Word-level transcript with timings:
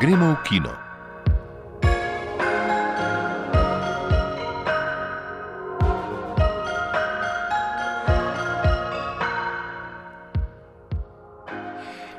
Gremo 0.00 0.30
v 0.30 0.36
kino. 0.48 0.70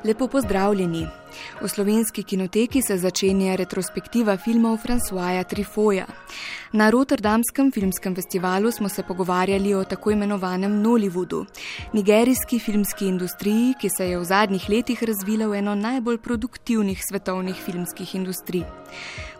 Lepo 0.03 0.27
pozdravljeni. 0.27 1.07
V 1.61 1.69
slovenski 1.69 2.23
kinoteki 2.23 2.81
se 2.81 2.97
začenja 2.97 3.55
retrospektiva 3.55 4.37
filmov 4.37 4.77
Francoisa 4.77 5.43
Trifoja. 5.43 6.05
Na 6.71 6.89
Rotterdamskem 6.89 7.71
filmskem 7.71 8.15
festivalu 8.15 8.71
smo 8.71 8.89
se 8.89 9.03
pogovarjali 9.03 9.73
o 9.73 9.83
tako 9.83 10.11
imenovanem 10.11 10.83
Nollywoodu, 10.83 11.45
nigerijski 11.93 12.59
filmski 12.59 13.07
industriji, 13.07 13.73
ki 13.81 13.89
se 13.89 14.09
je 14.09 14.19
v 14.19 14.23
zadnjih 14.23 14.69
letih 14.69 15.03
razvila 15.03 15.47
v 15.47 15.57
eno 15.57 15.75
najbolj 15.75 16.17
produktivnih 16.17 17.01
svetovnih 17.09 17.55
filmskih 17.55 18.15
industrij. 18.15 18.63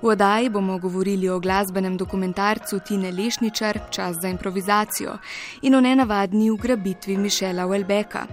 V 0.01 0.07
oddaji 0.07 0.49
bomo 0.49 0.77
govorili 0.77 1.29
o 1.29 1.39
glasbenem 1.39 1.97
dokumentarcu 1.97 2.79
Tine 2.79 3.11
Lešničar 3.11 3.79
Čas 3.91 4.15
za 4.21 4.27
improvizacijo 4.27 5.17
in 5.61 5.75
o 5.75 5.81
nenavadni 5.81 6.49
ugrabitvi 6.51 7.17
Mišela 7.17 7.67
Welbeka. 7.67 8.25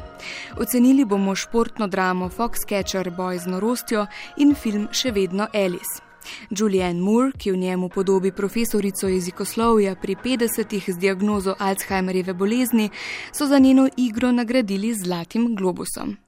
Ocenili 0.56 1.04
bomo 1.04 1.34
športno 1.34 1.86
dramo 1.86 2.28
Foxcatcher 2.28 3.10
Boy 3.16 3.38
z 3.38 3.46
norostjo 3.46 4.06
in 4.36 4.54
film 4.54 4.88
Še 4.92 5.12
vedno 5.12 5.46
Alice. 5.52 6.05
Julianne 6.50 7.00
Moore, 7.00 7.32
ki 7.38 7.52
v 7.52 7.56
njemu 7.56 7.88
podobi 7.88 8.32
profesorico 8.32 9.08
jezikoslovja 9.08 9.94
pri 9.94 10.16
50-ih 10.24 10.84
z 10.88 10.98
diagnozo 10.98 11.54
Alzheimerjeve 11.58 12.34
bolezni, 12.34 12.90
so 13.32 13.46
za 13.46 13.58
njeno 13.58 13.88
igro 13.96 14.32
nagradili 14.32 14.94
Zlatim 14.94 15.54
globusom. 15.56 16.25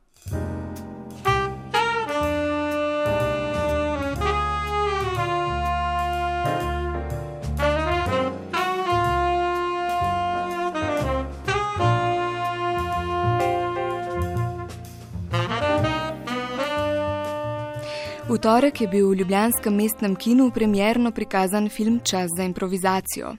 Torek 18.42 18.80
je 18.80 18.86
bil 18.88 19.08
v 19.10 19.16
Ljubljanskem 19.18 19.74
mestnem 19.74 20.12
kinu 20.14 20.50
premjerno 20.54 21.10
prikazan 21.10 21.68
film 21.68 22.00
Čas 22.04 22.30
za 22.36 22.44
improvizacijo. 22.44 23.32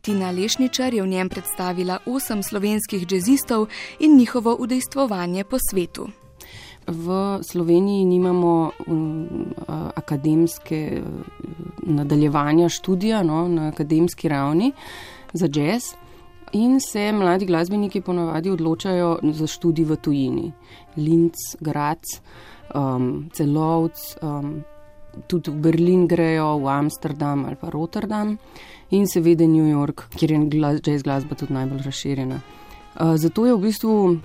Tina 0.00 0.30
Lešničar 0.30 0.94
je 0.94 1.02
v 1.02 1.08
njem 1.08 1.28
predstavila 1.28 1.98
osem 2.06 2.42
slovenskih 2.42 3.06
jazzistov 3.12 3.66
in 4.00 4.16
njihovo 4.16 4.56
udejstvovanje 4.60 5.44
po 5.44 5.56
svetu. 5.70 6.08
V 6.86 7.38
Sloveniji 7.42 8.04
nimamo 8.04 8.70
um, 8.86 9.28
akademske 9.94 11.00
uh, 11.00 11.08
nadaljevanja 11.82 12.68
študija 12.68 13.22
no, 13.22 13.48
na 13.48 13.68
akademski 13.68 14.28
ravni 14.28 14.72
za 15.32 15.48
jazz. 15.52 15.82
In 16.52 16.80
se 16.80 17.12
mladi 17.12 17.46
glasbeniki 17.46 18.00
ponavadi 18.00 18.50
odločajo 18.50 19.18
za 19.22 19.46
študij 19.46 19.84
v 19.84 19.96
tujini. 19.96 20.52
Linz, 20.96 21.56
Graz, 21.60 22.20
um, 22.74 23.30
Celovc, 23.32 24.16
um, 24.22 24.64
tudi 25.26 25.50
v 25.50 25.60
Berlin 25.60 26.06
grejo, 26.06 26.58
v 26.58 26.68
Amsterdam 26.68 27.44
ali 27.44 27.56
pa 27.56 27.70
Rotterdam 27.70 28.38
in 28.90 29.06
seveda 29.06 29.46
New 29.46 29.68
York, 29.68 30.08
kjer 30.16 30.30
je 30.32 30.38
glas, 30.52 30.80
jazz 30.84 31.02
glasba 31.02 31.34
tudi 31.34 31.52
najbolj 31.52 31.82
razširjena. 31.84 32.40
Uh, 33.00 33.16
zato 33.16 33.46
je 33.46 33.54
v 33.54 33.60
bistvu 33.60 34.18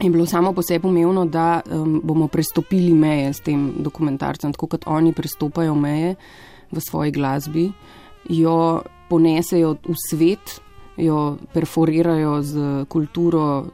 je 0.00 0.10
bilo 0.10 0.26
samo 0.26 0.52
po 0.52 0.62
sebi 0.62 0.88
umevno, 0.88 1.26
da 1.26 1.60
um, 1.60 2.00
bomo 2.04 2.28
prestopili 2.28 2.92
meje 2.94 3.32
s 3.32 3.40
tem 3.40 3.72
dokumentarcem, 3.78 4.52
tako 4.52 4.66
kot 4.66 4.86
oni 4.86 5.12
prestopajo 5.12 5.74
meje 5.74 6.14
v 6.72 6.80
svoji 6.80 7.12
glasbi, 7.12 7.70
jo 8.28 8.82
ponesejo 9.08 9.76
v 9.84 9.96
svet. 10.08 10.60
Jo 11.00 11.38
perforirajo 11.54 12.42
z 12.42 12.84
kulturo 12.88 13.44
uh, 13.60 13.66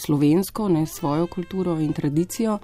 slovensko, 0.00 0.68
ne 0.68 0.86
svojo 0.86 1.26
kulturo 1.26 1.74
in 1.76 1.92
tradicijo, 1.92 2.58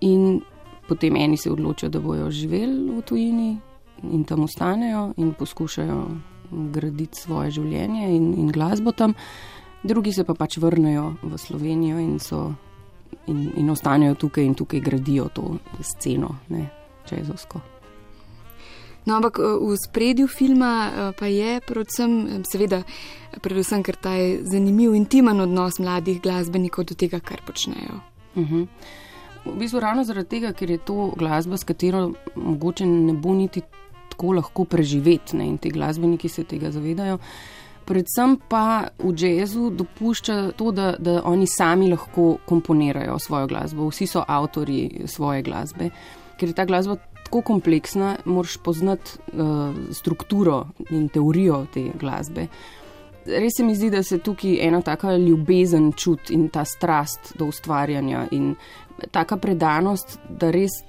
In 0.00 0.40
potem 0.88 1.16
eni 1.16 1.36
se 1.36 1.50
odločijo, 1.50 1.90
da 1.90 2.00
bojo 2.00 2.30
živeli 2.30 2.90
v 2.98 3.02
tujini 3.02 3.58
in 4.02 4.24
tam 4.24 4.44
ostanejo 4.44 5.12
in 5.16 5.32
poskušajo 5.34 6.06
graditi 6.50 7.18
svoje 7.18 7.50
življenje 7.50 8.10
in, 8.16 8.34
in 8.38 8.50
glasbo 8.52 8.92
tam, 8.92 9.14
drugi 9.82 10.12
se 10.12 10.24
pa 10.24 10.34
pač 10.34 10.58
vrnejo 10.62 11.14
v 11.22 11.38
Slovenijo 11.38 11.98
in, 11.98 12.18
so, 12.20 12.52
in, 13.26 13.48
in 13.56 13.70
ostanejo 13.70 14.14
tukaj 14.14 14.44
in 14.44 14.54
tukaj 14.54 14.80
gradijo 14.80 15.28
to 15.34 15.56
sceno, 15.82 16.36
ne 16.48 16.68
čezovsko. 17.08 17.60
No, 19.06 19.20
ampak 19.20 19.38
v 19.38 19.76
spredju 19.78 20.26
filma 20.26 21.12
pa 21.14 21.28
je 21.30 21.60
predvsem, 21.62 22.42
seveda, 22.42 22.80
predvsem, 23.38 23.84
ker 23.86 23.94
ta 24.02 24.16
je 24.18 24.40
zanimiv, 24.42 24.96
intimen 24.98 25.44
odnos 25.44 25.78
mladih 25.78 26.18
glasbenikov 26.22 26.88
do 26.90 26.98
tega, 26.98 27.22
kar 27.22 27.38
počnejo. 27.46 28.02
Uh 28.34 28.50
-huh. 28.50 28.66
V 29.46 29.58
bistvu 29.58 29.80
ravno 29.80 30.04
zaradi 30.04 30.28
tega, 30.28 30.52
ker 30.52 30.70
je 30.70 30.78
to 30.78 31.12
glasba, 31.18 31.56
s 31.56 31.64
katero 31.64 32.10
mogoče 32.34 32.86
ne 32.86 33.12
bo 33.12 33.34
niti 33.34 33.62
tako 34.10 34.32
lahko 34.32 34.64
preživeti, 34.64 35.36
ne? 35.36 35.46
in 35.46 35.58
ti 35.58 35.70
glasbeniki 35.70 36.28
se 36.28 36.44
tega 36.44 36.70
zavedajo. 36.70 37.18
Predvsem 37.86 38.36
pa 38.48 38.88
v 38.98 39.14
jazzu 39.14 39.70
dopušča 39.70 40.56
to, 40.58 40.72
da, 40.74 40.94
da 40.98 41.20
oni 41.24 41.46
sami 41.46 41.90
lahko 41.90 42.38
komponirajo 42.46 43.18
svojo 43.18 43.46
glasbo, 43.46 43.86
vsi 43.88 44.06
so 44.06 44.24
avtori 44.28 45.06
svoje 45.06 45.42
glasbe. 45.46 45.90
Ker 46.36 46.50
je 46.50 46.54
ta 46.54 46.64
glasba 46.66 46.96
tako 47.26 47.42
kompleksna, 47.42 48.16
moraš 48.24 48.56
poznati 48.56 49.18
uh, 49.32 49.74
strukturo 49.94 50.66
in 50.90 51.08
teorijo 51.08 51.66
te 51.74 51.90
glasbe. 52.00 52.48
Res 53.26 53.56
se 53.56 53.64
mi 53.64 53.74
zdi, 53.74 53.90
da 53.90 54.02
se 54.02 54.18
tukaj 54.18 54.58
ena 54.66 54.82
taka 54.82 55.16
ljubezen 55.16 55.92
čuti 55.92 56.34
in 56.34 56.48
ta 56.48 56.64
strast 56.64 57.34
do 57.38 57.48
ustvarjanja 57.50 58.26
in 58.30 58.54
taka 59.10 59.36
predanost, 59.36 60.18
da 60.28 60.50
res 60.50 60.82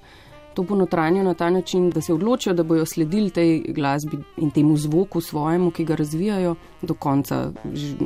to 0.57 0.63
ponotranijo 0.63 1.23
na 1.23 1.33
ta 1.33 1.49
način, 1.49 1.89
da 1.89 2.01
se 2.01 2.13
odločijo, 2.13 2.53
da 2.53 2.63
bojo 2.63 2.85
sledili 2.85 3.29
tej 3.29 3.59
glasbi 3.67 4.17
in 4.37 4.51
temu 4.51 4.77
zvoku 4.77 5.21
svojemu, 5.21 5.71
ki 5.71 5.85
ga 5.85 5.95
razvijajo 5.95 6.55
do 6.81 6.93
konca 6.93 7.51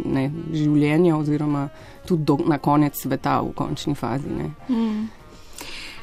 ne, 0.05 0.31
življenja, 0.53 1.15
oziroma 1.17 1.69
tudi 2.07 2.23
do, 2.27 2.37
na 2.45 2.57
konec 2.57 2.99
sveta 2.99 3.39
v 3.41 3.53
končni 3.55 3.95
fazi. 3.95 4.27
Mm. 4.67 5.07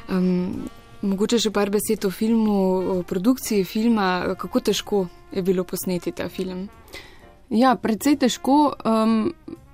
Um, 0.09 0.65
mogoče 1.01 1.37
še 1.37 1.51
par 1.53 1.69
besed 1.69 2.07
o 2.09 2.11
filmu, 2.11 2.57
o 2.95 2.97
produkciji 3.03 3.63
filma, 3.63 4.33
kako 4.33 4.59
težko 4.71 5.05
je 5.31 5.43
bilo 5.45 5.63
posneti 5.63 6.15
ta 6.17 6.31
film. 6.33 6.65
Ja, 7.53 7.75
predvsej 7.77 8.17
težko, 8.25 8.73
um, 8.73 9.29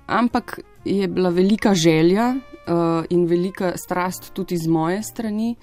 ampak 0.06 0.60
je 0.84 1.08
bila 1.08 1.32
velika 1.32 1.72
želja 1.74 2.34
in 3.10 3.26
velika 3.26 3.72
strast 3.76 4.32
tudi 4.34 4.56
z 4.56 4.66
moje 4.68 5.02
strani 5.02 5.56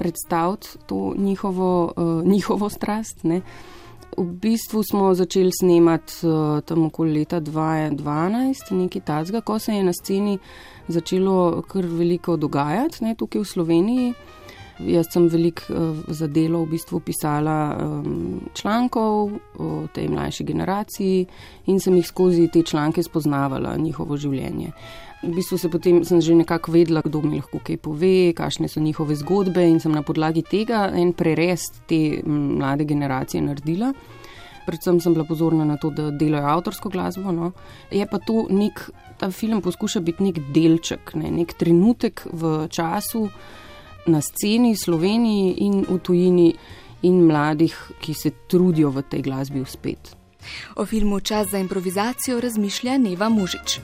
predstaviti 0.00 0.68
to 0.86 1.14
njihovo, 1.16 1.92
uh, 1.96 2.24
njihovo 2.24 2.68
strast. 2.68 3.24
Ne. 3.24 3.40
V 4.16 4.24
bistvu 4.24 4.82
smo 4.82 5.14
začeli 5.14 5.50
snemati 5.60 6.26
uh, 6.26 6.60
tam 6.60 6.86
okoli 6.86 7.18
leta 7.18 7.40
2012, 7.40 8.72
nekaj 8.72 9.00
tazga, 9.00 9.40
ko 9.40 9.58
se 9.58 9.74
je 9.74 9.82
na 9.84 9.92
sceni 9.92 10.38
začelo 10.88 11.62
kar 11.68 11.86
veliko 11.86 12.36
dogajati 12.36 13.04
ne, 13.04 13.14
tukaj 13.14 13.40
v 13.40 13.44
Sloveniji. 13.44 14.14
Jaz 14.86 15.10
sem 15.12 15.26
veliko 15.28 15.62
uh, 15.74 15.98
za 16.08 16.26
delo 16.26 16.62
v 16.64 16.70
bistvu 16.76 17.00
pisala 17.04 17.76
um, 17.76 18.40
člankov 18.54 19.32
o 19.58 19.68
tej 19.92 20.08
mlajši 20.08 20.44
generaciji 20.44 21.26
in 21.66 21.80
sem 21.80 21.96
jih 21.96 22.06
skozi 22.06 22.48
te 22.48 22.62
članke 22.62 23.02
spoznavala, 23.02 23.76
njihovo 23.76 24.16
življenje. 24.16 24.72
V 25.22 25.34
bistvu 25.36 25.58
se 25.58 25.68
potem 25.68 26.00
sem 26.04 26.20
že 26.20 26.34
nekako 26.34 26.72
vedela, 26.72 27.02
kdo 27.04 27.20
mi 27.20 27.36
lahko 27.36 27.60
kaj 27.60 27.76
pove, 27.76 28.32
kakšne 28.32 28.68
so 28.72 28.80
njihove 28.80 29.18
zgodbe 29.20 29.66
in 29.68 29.76
sem 29.80 29.92
na 29.92 30.00
podlagi 30.02 30.42
tega 30.42 30.86
en 30.96 31.12
prerez 31.12 31.66
te 31.86 32.22
mlade 32.24 32.88
generacije 32.88 33.42
naredila. 33.44 33.92
Predvsem 34.64 35.00
sem 35.00 35.12
bila 35.12 35.24
pozorna 35.28 35.64
na 35.64 35.76
to, 35.76 35.90
da 35.90 36.10
delajo 36.10 36.46
avtorsko 36.46 36.88
glasbo. 36.88 37.32
No. 37.32 37.52
Je 37.92 38.06
pa 38.06 38.18
to 38.18 38.46
nek, 38.48 38.86
ta 39.18 39.30
film 39.30 39.60
poskuša 39.60 40.00
biti 40.00 40.24
nek 40.24 40.40
delček, 40.54 41.14
ne, 41.20 41.30
nek 41.30 41.52
trenutek 41.58 42.24
v 42.32 42.68
času 42.72 43.26
na 44.06 44.20
sceni 44.20 44.76
Sloveniji 44.76 45.54
in 45.58 45.84
v 45.88 45.98
tujini 45.98 46.54
in 47.02 47.24
mladih, 47.26 47.74
ki 48.00 48.14
se 48.14 48.30
trudijo 48.48 48.90
v 48.90 49.02
tej 49.02 49.22
glasbi 49.22 49.60
uspeti. 49.60 50.16
O 50.76 50.86
filmu 50.86 51.20
Čas 51.20 51.50
za 51.50 51.58
improvizacijo 51.58 52.40
razmišlja 52.40 52.98
Neva 52.98 53.28
Mužič. 53.28 53.80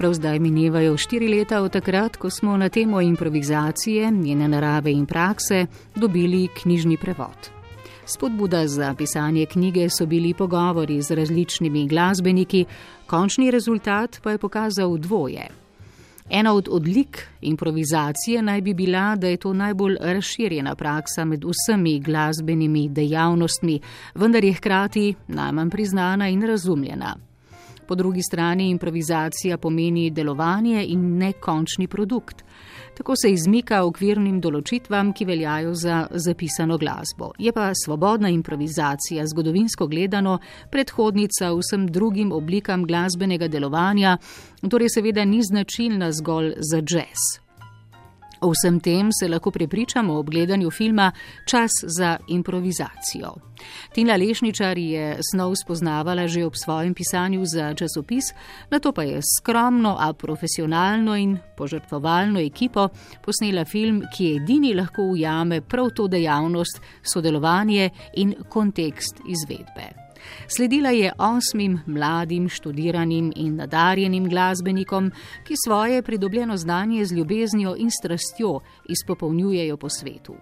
Prav 0.00 0.14
zdaj 0.14 0.38
minevajo 0.38 0.96
štiri 0.96 1.28
leta 1.28 1.62
od 1.62 1.72
takrat, 1.72 2.16
ko 2.16 2.30
smo 2.30 2.56
na 2.56 2.68
temo 2.68 3.00
improvizacije, 3.00 4.10
njene 4.10 4.48
narave 4.48 4.92
in 4.92 5.06
prakse 5.06 5.66
dobili 5.96 6.48
knjižni 6.62 6.96
prevod. 6.96 7.59
Spodbuda 8.12 8.66
za 8.66 8.94
pisanje 8.94 9.46
knjige 9.46 9.88
so 9.90 10.06
bili 10.06 10.34
pogovori 10.34 11.02
z 11.02 11.10
različnimi 11.10 11.88
glasbeniki, 11.88 12.64
končni 13.06 13.50
rezultat 13.50 14.20
pa 14.22 14.30
je 14.30 14.38
pokazal 14.38 14.96
dvoje. 14.96 15.46
Ena 16.30 16.54
od 16.54 16.68
odlik 16.70 17.26
improvizacije 17.40 18.42
naj 18.42 18.60
bi 18.60 18.74
bila, 18.74 19.16
da 19.16 19.26
je 19.26 19.36
to 19.36 19.52
najbolj 19.52 19.96
razširjena 20.00 20.74
praksa 20.74 21.24
med 21.24 21.44
vsemi 21.44 22.00
glasbenimi 22.00 22.88
dejavnostmi, 22.88 23.80
vendar 24.14 24.44
je 24.44 24.52
hkrati 24.52 25.14
najmanj 25.28 25.70
priznana 25.70 26.28
in 26.28 26.42
razumljena. 26.42 27.16
Po 27.86 27.94
drugi 27.94 28.22
strani 28.22 28.70
improvizacija 28.70 29.58
pomeni 29.58 30.10
delovanje 30.10 30.84
in 30.86 31.18
nekončni 31.18 31.86
produkt. 31.86 32.44
Tako 32.94 33.14
se 33.16 33.30
izmika 33.32 33.82
okvirnim 33.84 34.40
določitvam, 34.40 35.12
ki 35.12 35.24
veljajo 35.24 35.74
za 35.74 36.06
zapisano 36.10 36.78
glasbo. 36.78 37.32
Je 37.38 37.52
pa 37.52 37.70
svobodna 37.74 38.28
improvizacija, 38.28 39.26
zgodovinsko 39.26 39.86
gledano, 39.86 40.38
predhodnica 40.70 41.52
vsem 41.56 41.86
drugim 41.88 42.32
oblikam 42.32 42.84
glasbenega 42.86 43.48
delovanja, 43.48 44.18
torej 44.70 44.92
seveda 44.96 45.24
ni 45.24 45.42
značilna 45.42 46.12
zgolj 46.12 46.54
za 46.58 46.82
jazz. 46.84 47.49
O 48.40 48.52
vsem 48.52 48.80
tem 48.80 49.12
se 49.12 49.28
lahko 49.28 49.50
prepričamo 49.50 50.18
ob 50.18 50.30
gledanju 50.30 50.70
filma 50.70 51.12
Čas 51.46 51.70
za 51.82 52.16
improvizacijo. 52.28 53.34
Tina 53.92 54.16
Lešničar 54.16 54.78
je 54.78 55.18
snov 55.30 55.54
spoznavala 55.56 56.26
že 56.26 56.44
ob 56.44 56.56
svojem 56.56 56.94
pisanju 56.94 57.44
za 57.44 57.74
časopis, 57.74 58.32
na 58.70 58.78
to 58.78 58.92
pa 58.92 59.02
je 59.02 59.20
skromno, 59.38 59.96
a 60.00 60.12
profesionalno 60.12 61.16
in 61.16 61.38
požrtvovalno 61.56 62.40
ekipo 62.40 62.88
posnela 63.24 63.64
film, 63.64 64.02
ki 64.16 64.36
edini 64.36 64.74
lahko 64.74 65.02
ujame 65.02 65.60
prav 65.60 65.90
to 65.96 66.08
dejavnost, 66.08 66.80
sodelovanje 67.02 67.90
in 68.16 68.34
kontekst 68.48 69.20
izvedbe. 69.28 70.09
Sledila 70.48 70.90
je 70.90 71.12
osmim 71.18 71.80
mladim, 71.86 72.48
študiranim 72.48 73.32
in 73.36 73.56
nadarjenim 73.56 74.28
glasbenikom, 74.28 75.10
ki 75.44 75.54
svoje 75.66 76.02
pridobljeno 76.02 76.56
znanje 76.56 77.04
z 77.04 77.12
ljubeznijo 77.14 77.76
in 77.78 77.90
strastjo 77.90 78.60
izpopolnjujejo 78.88 79.76
po 79.76 79.88
svetu. 79.88 80.34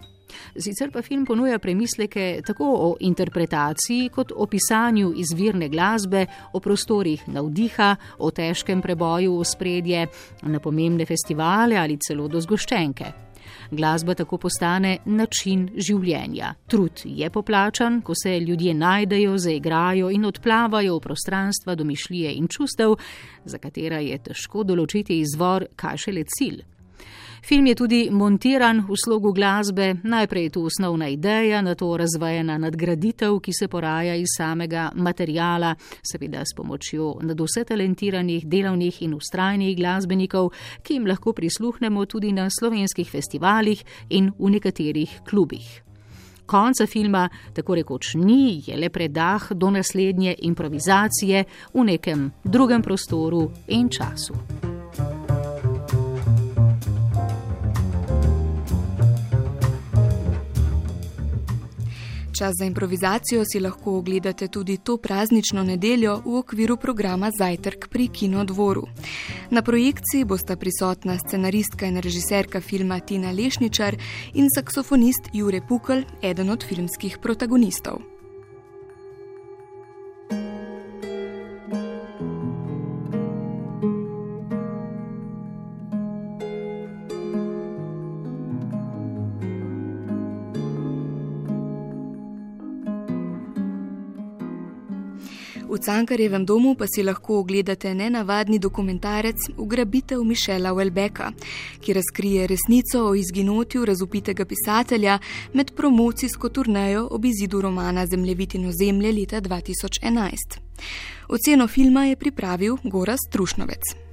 Sicer 0.57 0.91
pa 0.91 1.01
film 1.01 1.25
ponuja 1.25 1.59
premisleke 1.59 2.41
tako 2.45 2.65
o 2.65 2.95
interpretaciji 2.99 4.09
kot 4.09 4.31
o 4.35 4.45
pisanju 4.45 5.13
izvirne 5.15 5.69
glasbe, 5.69 6.25
o 6.53 6.59
prostorih 6.59 7.27
navdiha, 7.27 7.95
o 8.17 8.31
težkem 8.31 8.81
preboju 8.81 9.39
v 9.39 9.45
spredje, 9.45 10.05
na 10.41 10.59
pomembne 10.59 11.05
festivale 11.05 11.77
ali 11.77 11.97
celo 11.97 12.27
do 12.27 12.41
zgoščenke. 12.41 13.28
Glasba 13.71 14.15
tako 14.15 14.37
postane 14.37 14.97
način 15.05 15.67
življenja. 15.77 16.53
Trud 16.67 17.03
je 17.05 17.29
poplačan, 17.29 18.01
ko 18.01 18.15
se 18.17 18.39
ljudje 18.39 18.73
najdejo, 18.73 19.37
zaigrajo 19.37 20.09
in 20.09 20.25
odplavajo 20.25 20.95
v 20.97 21.03
prostranstva 21.05 21.75
domišljije 21.75 22.33
in 22.33 22.47
čustev, 22.47 22.95
za 23.45 23.61
katera 23.61 24.01
je 24.01 24.17
težko 24.17 24.63
določiti 24.63 25.19
izvor, 25.21 25.67
kaj 25.75 26.05
šele 26.05 26.25
cilj. 26.37 26.63
Film 27.43 27.67
je 27.67 27.75
tudi 27.75 28.09
montiran 28.11 28.83
v 28.89 28.95
slogu 28.97 29.31
glasbe, 29.33 29.95
najprej 30.03 30.43
je 30.43 30.49
tu 30.49 30.63
osnovna 30.65 31.07
ideja, 31.07 31.61
na 31.61 31.75
to 31.75 31.97
razvajena 31.97 32.57
nadgraditev, 32.57 33.39
ki 33.39 33.53
se 33.53 33.67
poraja 33.67 34.15
iz 34.15 34.27
samega 34.37 34.91
materijala, 34.95 35.75
seveda 36.03 36.43
s 36.45 36.55
pomočjo 36.55 37.15
nadvse 37.21 37.63
talentiranih, 37.63 38.47
delavnih 38.47 39.01
in 39.01 39.13
ustrajnih 39.13 39.77
glasbenikov, 39.77 40.51
ki 40.83 40.93
jim 40.93 41.07
lahko 41.07 41.33
prisluhnemo 41.33 42.05
tudi 42.05 42.31
na 42.31 42.49
slovenskih 42.49 43.09
festivalih 43.09 43.83
in 44.09 44.31
v 44.39 44.49
nekaterih 44.49 45.21
klubih. 45.29 45.83
Konca 46.49 46.87
filma 46.87 47.29
tako 47.53 47.75
rekoč 47.75 48.15
ni, 48.15 48.63
je 48.67 48.77
le 48.77 48.89
predah 48.89 49.51
do 49.53 49.69
naslednje 49.69 50.35
improvizacije 50.39 51.43
v 51.73 51.83
nekem 51.83 52.31
drugem 52.43 52.81
prostoru 52.81 53.51
in 53.67 53.89
času. 53.89 54.58
Čas 62.39 62.53
za 62.59 62.65
improvizacijo 62.65 63.43
si 63.45 63.59
lahko 63.59 63.97
ogledate 63.97 64.47
tudi 64.47 64.77
to 64.77 64.97
praznično 64.97 65.63
nedeljo 65.63 66.21
v 66.25 66.35
okviru 66.37 66.77
programa 66.77 67.31
Zajtrk 67.39 67.87
pri 67.89 68.07
Kinodvoru. 68.07 68.87
Na 69.49 69.61
projekciji 69.61 70.25
bosta 70.25 70.55
prisotna 70.55 71.17
scenaristka 71.17 71.85
in 71.85 71.97
režiserka 71.97 72.61
filma 72.61 72.99
Tina 72.99 73.31
Lešničar 73.31 73.97
in 74.33 74.47
saksofonist 74.55 75.29
Jure 75.33 75.61
Pukl, 75.67 75.99
eden 76.21 76.49
od 76.49 76.63
filmskih 76.63 77.17
protagonistov. 77.17 78.18
Cankarjevem 95.85 96.45
domu 96.45 96.75
pa 96.75 96.85
si 96.87 97.03
lahko 97.03 97.39
ogledate 97.39 97.93
nenavadni 97.93 98.59
dokumentarec 98.59 99.35
Ugrabitev 99.57 100.23
Mišela 100.23 100.73
Welbeka, 100.73 101.31
ki 101.81 101.93
razkrije 101.93 102.47
resnico 102.47 103.05
o 103.05 103.15
izginotju 103.15 103.85
razupitega 103.85 104.45
pisatelja 104.45 105.19
med 105.53 105.71
promocijsko 105.75 106.49
turnejo 106.49 107.07
ob 107.11 107.25
izidu 107.25 107.61
romana 107.61 108.05
Zemljevitino 108.05 108.71
zemlje 108.71 109.11
leta 109.11 109.41
2011. 109.41 110.59
Oceno 111.29 111.67
filma 111.67 112.05
je 112.05 112.15
pripravil 112.15 112.77
Goras 112.83 113.19
Trušnovec. 113.31 114.08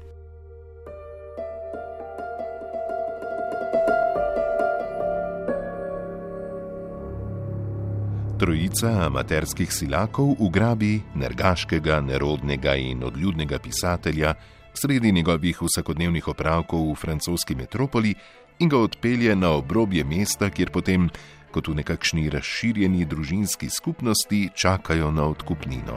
Trojica 8.36 8.90
amaterskih 9.06 9.72
silakov 9.72 10.34
ugrabi 10.38 11.00
nergaškega, 11.14 12.02
nerodnega 12.04 12.74
in 12.76 13.04
odljudnega 13.04 13.58
pisatelja 13.58 14.34
sredi 14.74 15.12
njegovih 15.12 15.62
vsakodnevnih 15.62 16.28
opravkov 16.28 16.90
v 16.90 16.94
francoski 16.94 17.54
metropoli 17.54 18.12
in 18.58 18.68
ga 18.68 18.78
odpelje 18.78 19.36
na 19.36 19.54
obrobje 19.56 20.04
mesta, 20.04 20.50
kjer 20.50 20.70
potem, 20.70 21.08
kot 21.50 21.68
v 21.68 21.78
nekakšni 21.80 22.28
razširjeni 22.30 23.08
družinski 23.08 23.70
skupnosti, 23.70 24.50
čakajo 24.54 25.10
na 25.10 25.24
odkupnino. 25.32 25.96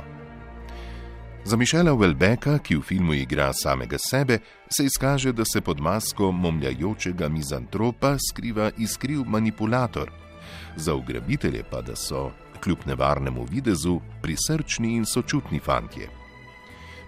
Za 1.43 1.57
Mišela 1.57 1.91
Welbeka, 1.91 2.55
ki 2.63 2.79
v 2.79 2.81
filmu 2.81 3.13
igra 3.19 3.51
samega 3.53 3.97
sebe, 3.99 4.39
se 4.71 4.85
izkaže, 4.85 5.35
da 5.35 5.43
se 5.43 5.61
pod 5.61 5.79
masko 5.79 6.31
momljajočega 6.31 7.29
mizantropa 7.29 8.15
skriva 8.29 8.71
iskriv 8.77 9.27
manipulator 9.27 10.28
za 10.75 10.95
ugrabitelje 10.95 11.63
pa 11.71 11.81
da 11.81 11.95
so, 11.95 12.31
kljub 12.63 12.77
nevarnemu 12.85 13.45
videzu, 13.51 13.99
prisrčni 14.21 14.95
in 14.95 15.05
sočutni 15.05 15.59
fantje. 15.59 16.09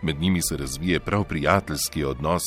Med 0.01 0.19
njimi 0.19 0.41
se 0.41 0.57
razvije 0.57 0.99
prav 0.99 1.23
prijateljski 1.23 2.03
odnos, 2.03 2.43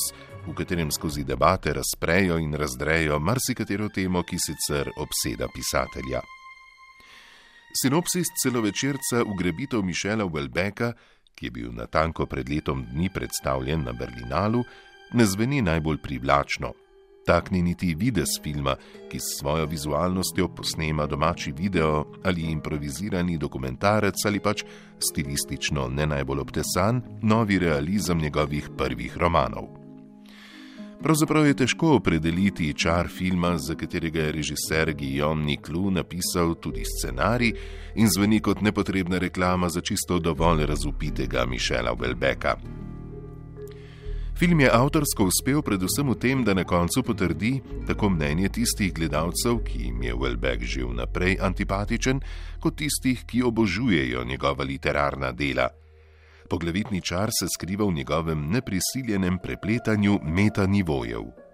v 0.47 0.53
katerem 0.53 0.91
skozi 0.91 1.23
debate 1.23 1.73
razprejo 1.73 2.37
in 2.37 2.53
razdrejo 2.53 3.19
marsikatero 3.19 3.89
temo, 3.89 4.23
ki 4.23 4.37
sicer 4.37 4.89
obseda 4.97 5.47
pisatelja. 5.53 6.21
Sinopsis 7.81 8.27
celovečerca 8.43 9.23
Ugrebitev 9.25 9.81
Mišela 9.83 10.25
Welbeka, 10.25 10.93
ki 11.35 11.45
je 11.45 11.51
bil 11.51 11.71
natanko 11.73 12.25
pred 12.25 12.49
letom 12.49 12.85
dni 12.91 13.09
predstavljen 13.13 13.83
na 13.83 13.93
Berlinalu, 13.93 14.63
ne 15.13 15.25
zveni 15.25 15.61
najbolj 15.61 15.97
privlačno. 15.97 16.71
Tak 17.25 17.51
ni 17.51 17.61
niti 17.61 17.95
videz 17.95 18.37
filma, 18.43 18.75
ki 19.11 19.19
s 19.19 19.39
svojo 19.39 19.65
vizualnostjo 19.65 20.47
posnema 20.47 21.05
domači 21.05 21.51
video 21.51 22.05
ali 22.23 22.41
improvizirani 22.51 23.37
dokumentarec 23.37 24.25
ali 24.25 24.39
pač 24.39 24.63
stilistično 25.09 25.87
ne 25.87 26.05
najbolj 26.05 26.39
obtesan 26.39 27.01
novi 27.21 27.59
realizem 27.59 28.21
njegovih 28.21 28.69
prvih 28.77 29.17
romanov. 29.17 29.85
Pravzaprav 31.03 31.45
je 31.45 31.53
težko 31.53 31.95
opredeliti 31.95 32.73
čar 32.73 33.07
filma, 33.07 33.57
za 33.57 33.75
katerega 33.75 34.19
je 34.19 34.31
režiser 34.31 34.93
Guillaume 34.93 35.45
Niclou 35.45 35.91
napisal 35.91 36.55
tudi 36.55 36.85
scenarij 36.85 37.53
in 37.95 38.09
zveni 38.09 38.39
kot 38.39 38.61
nepotrebna 38.61 39.17
reklama 39.17 39.69
za 39.69 39.81
čisto 39.81 40.19
dovolj 40.19 40.65
razupitega 40.65 41.45
Mišela 41.45 41.95
Welbeka. 41.95 42.55
Film 44.35 44.59
je 44.59 44.67
avtorsko 44.67 45.29
uspel 45.31 45.61
predvsem 45.63 46.09
v 46.11 46.15
tem, 46.19 46.43
da 46.43 46.51
na 46.53 46.65
koncu 46.67 47.03
potrdi 47.07 47.61
tako 47.87 48.09
mnenje 48.11 48.49
tistih 48.59 48.91
gledalcev, 48.91 49.61
ki 49.63 49.87
jim 49.87 50.03
je 50.03 50.11
Welbeck 50.11 50.59
že 50.67 50.83
vnaprej 50.83 51.37
antipatičen, 51.39 52.19
kot 52.59 52.75
tistih, 52.75 53.23
ki 53.23 53.45
obožujejo 53.47 54.27
njegova 54.27 54.67
literarna 54.67 55.31
dela. 55.31 55.69
Poglavitni 56.49 57.01
čar 57.01 57.31
se 57.31 57.47
skriva 57.47 57.87
v 57.87 57.95
njegovem 57.95 58.51
neprisiljenem 58.51 59.39
prepletanju 59.39 60.19
metanivojev. 60.23 61.44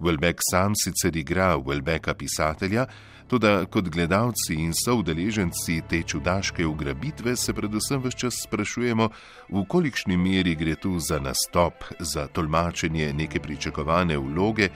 Welbeck 0.00 0.38
sam 0.50 0.72
sicer 0.74 1.16
igra 1.16 1.56
Welbecka 1.56 2.14
pisatelja, 2.14 2.86
Toda 3.26 3.64
kot 3.64 3.88
gledalci 3.88 4.54
in 4.60 4.74
soudeleženci 4.76 5.80
te 5.88 6.02
čudaške 6.02 6.66
ugrabitve 6.66 7.36
se 7.36 7.54
predvsem 7.56 8.02
vse 8.04 8.18
čas 8.18 8.42
sprašujemo, 8.44 9.08
v 9.48 9.64
kolikšni 9.68 10.16
meri 10.16 10.54
gre 10.54 10.74
tu 10.76 10.98
za 11.00 11.18
nastop, 11.18 11.84
za 11.98 12.26
tolmačenje 12.26 13.12
neke 13.12 13.40
pričakovane 13.40 14.18
vloge 14.18 14.68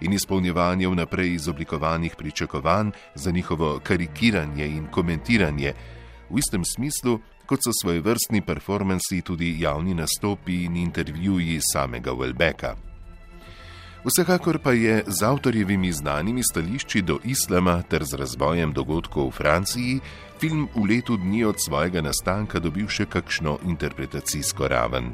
in 0.00 0.12
izpolnjevanje 0.12 0.88
vnaprej 0.88 1.34
izoblikovanih 1.34 2.14
pričakovanj, 2.16 2.90
za 3.14 3.30
njihovo 3.30 3.80
karikiranje 3.82 4.66
in 4.66 4.86
komentiranje, 4.86 5.72
v 6.30 6.38
istem 6.38 6.64
smislu, 6.64 7.18
kot 7.46 7.58
so 7.62 7.70
svoje 7.82 8.00
vrstni 8.00 8.42
performansi 8.42 9.22
tudi 9.22 9.56
javni 9.60 9.94
nastopi 9.94 10.64
in 10.64 10.76
intervjuji 10.76 11.60
samega 11.72 12.10
Welbecka. 12.10 12.95
Vsekakor 14.06 14.58
pa 14.62 14.72
je 14.72 15.04
z 15.06 15.22
avtorjevimi 15.22 15.92
znanimi 15.92 16.42
stališči 16.42 17.02
do 17.02 17.18
islama 17.24 17.82
ter 17.82 18.04
z 18.04 18.14
razvojem 18.14 18.72
dogodkov 18.72 19.28
v 19.28 19.34
Franciji 19.34 20.00
film 20.40 20.68
v 20.74 20.84
letu 20.90 21.16
dni 21.16 21.44
od 21.44 21.58
svojega 21.58 21.98
nastanka 22.06 22.62
dobil 22.62 22.86
še 22.86 23.08
kakšno 23.10 23.58
interpretacijsko 23.66 24.68
raven. 24.68 25.10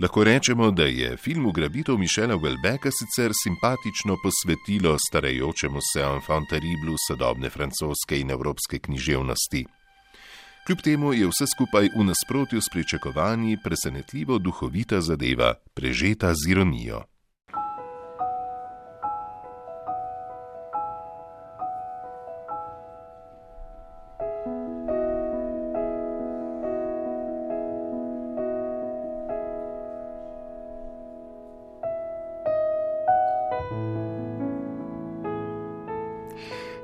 Lahko 0.00 0.24
rečemo, 0.24 0.70
da 0.70 0.86
je 0.88 1.16
film 1.16 1.46
ugrabitev 1.46 1.98
Mišela 1.98 2.38
Welbecka 2.40 2.88
sicer 2.88 3.36
simpatično 3.36 4.16
posvetilo 4.22 4.96
starajočemu 5.08 5.80
se 5.92 6.00
enfant 6.00 6.48
terrible 6.48 6.96
sodobne 7.08 7.50
francoske 7.50 8.16
in 8.20 8.30
evropske 8.30 8.78
književnosti. 8.78 9.66
Kljub 10.66 10.80
temu 10.80 11.12
je 11.12 11.28
vse 11.28 11.44
skupaj 11.52 11.92
v 11.92 12.08
nasprotju 12.08 12.64
s 12.64 12.72
pričakovanji 12.72 13.60
presenetljivo 13.64 14.38
duhovita 14.38 15.00
zadeva, 15.00 15.54
prežeta 15.74 16.32
z 16.32 16.56
ironijo. 16.56 17.04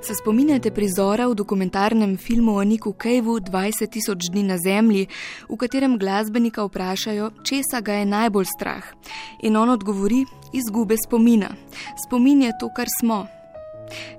Se 0.05 0.15
spominjate 0.15 0.71
prizora 0.71 1.25
v 1.29 1.35
dokumentarnem 1.35 2.17
filmu 2.17 2.59
o 2.61 2.65
Niku 2.65 2.93
Kejvu 2.93 3.39
20 3.41 3.89
tisoč 3.89 4.29
dni 4.29 4.43
na 4.43 4.59
zemlji, 4.61 5.09
v 5.49 5.57
katerem 5.57 5.97
glasbenika 5.99 6.61
vprašajo, 6.65 7.31
česa 7.41 7.81
ga 7.81 7.97
je 7.97 8.05
najbolj 8.05 8.45
strah? 8.45 8.85
In 9.49 9.57
on 9.57 9.73
odgovori: 9.73 10.27
izgube 10.53 11.01
spomina. 11.01 11.57
Spomin 12.05 12.43
je 12.43 12.53
to, 12.61 12.69
kar 12.77 12.87
smo. 13.01 13.25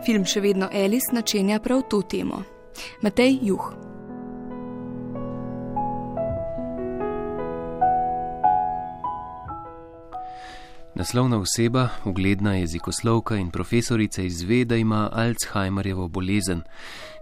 Film 0.06 0.26
še 0.26 0.42
vedno 0.42 0.74
Alice 0.74 1.14
načenja 1.14 1.62
prav 1.62 1.86
to 1.86 2.02
temo. 2.02 2.42
Matej 3.06 3.38
Juh. 3.46 3.95
Naslovna 10.96 11.38
oseba, 11.38 11.90
ugledna 12.06 12.54
jezikoslovka 12.56 13.36
in 13.36 13.50
profesorica 13.52 14.22
izve, 14.22 14.66
da 14.66 14.76
ima 14.76 15.10
Alzheimerjevo 15.14 16.08
bolezen. 16.08 16.62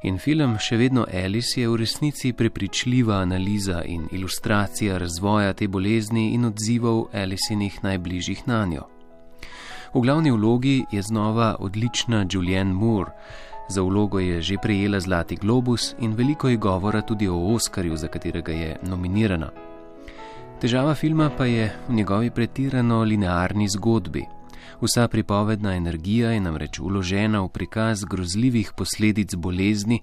In 0.03 0.19
film 0.19 0.59
Še 0.59 0.77
vedno 0.77 1.07
Alice 1.09 1.61
je 1.61 1.69
v 1.69 1.79
resnici 1.81 2.33
prepričljiva 2.37 3.15
analiza 3.15 3.81
in 3.85 4.05
ilustracija 4.11 4.97
razvoja 4.97 5.53
te 5.53 5.67
bolezni 5.67 6.27
in 6.35 6.45
odzivov 6.45 7.07
Alicinih 7.13 7.81
najbližjih 7.83 8.47
na 8.47 8.65
njo. 8.65 8.85
V 9.93 10.05
glavni 10.05 10.31
vlogi 10.31 10.85
je 10.91 11.01
znova 11.01 11.55
odlična 11.59 12.25
Julianne 12.29 12.73
Moore. 12.73 13.11
Za 13.69 13.81
vlogo 13.81 14.19
je 14.19 14.41
že 14.41 14.61
prejela 14.61 14.99
Zlati 14.99 15.35
globus 15.35 15.95
in 15.99 16.13
veliko 16.13 16.49
je 16.49 16.57
govora 16.57 17.01
tudi 17.01 17.27
o 17.27 17.55
Oskarju, 17.55 17.97
za 17.97 18.07
katerega 18.07 18.51
je 18.51 18.77
nominirana. 18.83 19.72
Težava 20.63 20.93
filma 20.95 21.25
pa 21.29 21.43
je 21.45 21.65
v 21.89 21.93
njegovi 21.93 22.29
pretirano 22.31 23.01
linearni 23.03 23.65
zgodbi. 23.67 24.21
Vsa 24.81 25.07
pripovedna 25.07 25.73
energija 25.75 26.29
je 26.31 26.39
namreč 26.39 26.79
uložena 26.79 27.41
v 27.43 27.49
prikaz 27.49 28.05
grozljivih 28.07 28.71
posledic 28.77 29.35
bolezni, 29.35 29.99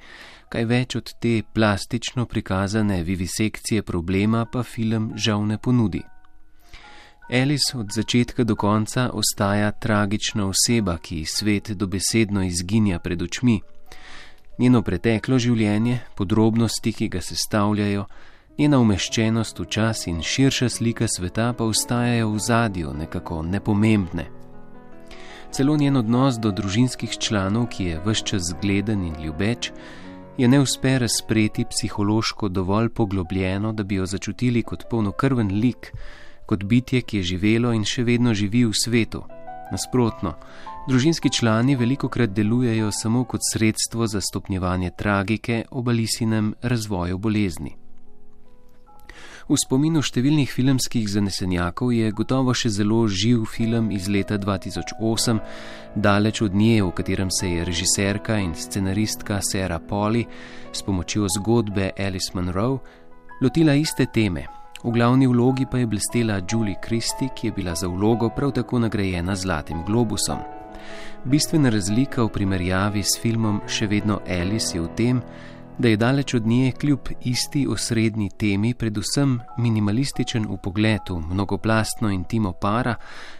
kaj 0.52 0.64
več 0.68 0.96
od 1.00 1.14
te 1.16 1.32
plastično 1.54 2.26
prikazane 2.26 3.00
vivisekcije 3.02 3.82
problema 3.82 4.44
pa 4.52 4.62
film 4.62 5.12
žal 5.16 5.46
ne 5.46 5.56
ponudi. 5.58 6.02
Alice 7.32 7.78
od 7.78 7.96
začetka 7.96 8.44
do 8.44 8.56
konca 8.56 9.10
ostaja 9.16 9.70
tragična 9.72 10.44
oseba, 10.44 10.98
ki 10.98 11.24
svet 11.24 11.70
dobesedno 11.70 12.42
izginja 12.42 12.98
pred 12.98 13.22
očmi. 13.22 13.62
Njeno 14.58 14.82
preteklo 14.82 15.38
življenje, 15.38 16.00
podrobnosti, 16.16 16.92
ki 16.92 17.08
ga 17.08 17.24
sestavljajo, 17.24 18.04
njena 18.58 18.78
umeščenost 18.78 19.58
v 19.58 19.64
čas 19.66 20.06
in 20.06 20.22
širša 20.22 20.68
slika 20.68 21.08
sveta 21.08 21.52
pa 21.52 21.64
ostajajo 21.64 22.30
v 22.30 22.38
zadju, 22.38 22.92
nekako 22.94 23.42
nepomembne. 23.42 24.26
Celo 25.50 25.76
njen 25.76 25.96
odnos 25.96 26.38
do 26.38 26.52
družinskih 26.52 27.18
članov, 27.18 27.66
ki 27.66 27.84
je 27.84 28.00
vse 28.04 28.24
čas 28.24 28.42
zgleden 28.52 29.02
in 29.04 29.14
ljubeč, 29.24 29.72
je 30.38 30.48
ne 30.48 30.60
uspe 30.60 30.98
razpreti 30.98 31.64
psihološko 31.64 32.48
dovolj 32.48 32.88
poglobljeno, 32.88 33.72
da 33.72 33.82
bi 33.82 33.94
jo 33.94 34.06
začutili 34.06 34.62
kot 34.62 34.84
polnokrven 34.90 35.50
lik, 35.60 35.92
kot 36.46 36.64
bitje, 36.64 37.02
ki 37.02 37.16
je 37.16 37.22
živelo 37.22 37.72
in 37.72 37.84
še 37.84 38.04
vedno 38.04 38.34
živi 38.34 38.64
v 38.64 38.72
svetu. 38.84 39.24
Nasprotno, 39.70 40.34
družinski 40.88 41.30
člani 41.30 41.76
veliko 41.76 42.08
krat 42.08 42.30
delujejo 42.30 42.90
samo 42.92 43.24
kot 43.24 43.40
sredstvo 43.52 44.06
za 44.06 44.20
stopnjevanje 44.20 44.90
tragike 44.98 45.64
ob 45.70 45.88
alisinem 45.88 46.54
razvoju 46.62 47.18
bolezni. 47.18 47.76
V 49.50 49.56
spominu 49.58 49.98
številnih 49.98 50.46
filmskih 50.46 51.08
zanesenjakov 51.10 51.88
je 51.90 52.12
gotovo 52.14 52.52
še 52.54 52.70
zelo 52.70 53.00
živ 53.10 53.48
film 53.50 53.88
iz 53.90 54.06
leta 54.06 54.36
2008, 54.38 55.40
daleč 55.98 56.38
od 56.46 56.54
nje, 56.54 56.76
v 56.86 56.92
katerem 56.94 57.32
se 57.34 57.50
je 57.50 57.64
režiserka 57.66 58.36
in 58.38 58.54
scenaristka 58.54 59.40
Sarah 59.42 59.82
Polly 59.82 60.22
s 60.70 60.86
pomočjo 60.86 61.26
zgodbe 61.34 61.90
Alice 61.98 62.30
Monroe 62.30 62.78
lotila 63.42 63.74
iste 63.74 64.06
teme. 64.06 64.46
V 64.84 64.94
glavni 64.94 65.26
vlogi 65.26 65.66
pa 65.66 65.82
je 65.82 65.90
blestela 65.90 66.38
Julie 66.46 66.78
Christie, 66.78 67.34
ki 67.34 67.50
je 67.50 67.56
bila 67.58 67.74
za 67.74 67.90
vlogo 67.90 68.30
prav 68.30 68.54
tako 68.54 68.78
nagrajena 68.86 69.34
Zlatim 69.34 69.82
globusom. 69.82 70.46
Bistvena 71.26 71.74
razlika 71.74 72.22
v 72.22 72.30
primerjavi 72.38 73.02
s 73.02 73.18
filmom 73.18 73.66
Še 73.66 73.90
vedno 73.90 74.22
Alice 74.30 74.78
je 74.78 74.86
v 74.86 74.94
tem, 74.94 75.18
da 75.80 75.88
je 75.88 75.96
daleč 75.96 76.34
od 76.34 76.46
nje 76.46 76.72
kljub 76.72 76.98
isti 77.24 77.66
osrednji 77.70 78.30
temi 78.38 78.74
predvsem 78.74 79.40
minimalističen 79.58 80.46
v 80.50 80.56
pogledu, 80.62 81.22
mnogoplastno 81.30 82.10
intimo 82.10 82.52
para, 82.52 82.94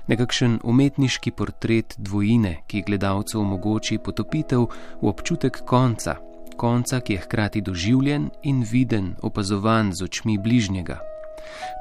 nekakšen 0.07 0.61
umetniški 0.65 1.31
portret 1.31 1.95
dvojine, 1.99 2.57
ki 2.67 2.83
gledalcu 2.87 3.41
omogoči 3.41 3.99
potopitev 3.99 4.67
v 5.03 5.09
občutek 5.09 5.61
konca, 5.67 6.17
konca, 6.57 7.01
ki 7.01 7.13
je 7.13 7.21
hkrati 7.21 7.61
doživljen 7.61 8.31
in 8.43 8.65
viden, 8.73 9.15
opazovan 9.23 9.93
z 9.93 10.03
očmi 10.03 10.39
bližnjega. 10.39 10.99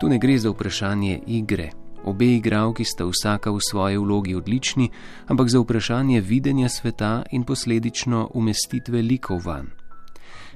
Tu 0.01 0.09
ne 0.09 0.19
gre 0.19 0.37
za 0.37 0.51
vprašanje 0.51 1.21
igre. 1.27 1.69
Obe 2.03 2.35
igralki 2.35 2.83
sta 2.83 3.05
vsaka 3.05 3.51
v 3.51 3.59
svoji 3.69 3.97
vlogi 3.97 4.35
odlični, 4.35 4.89
ampak 5.27 5.49
za 5.49 5.59
vprašanje 5.59 6.21
videnja 6.21 6.69
sveta 6.69 7.23
in 7.31 7.43
posledično 7.43 8.31
umestitve 8.33 9.01
likov 9.01 9.45
van. 9.45 9.78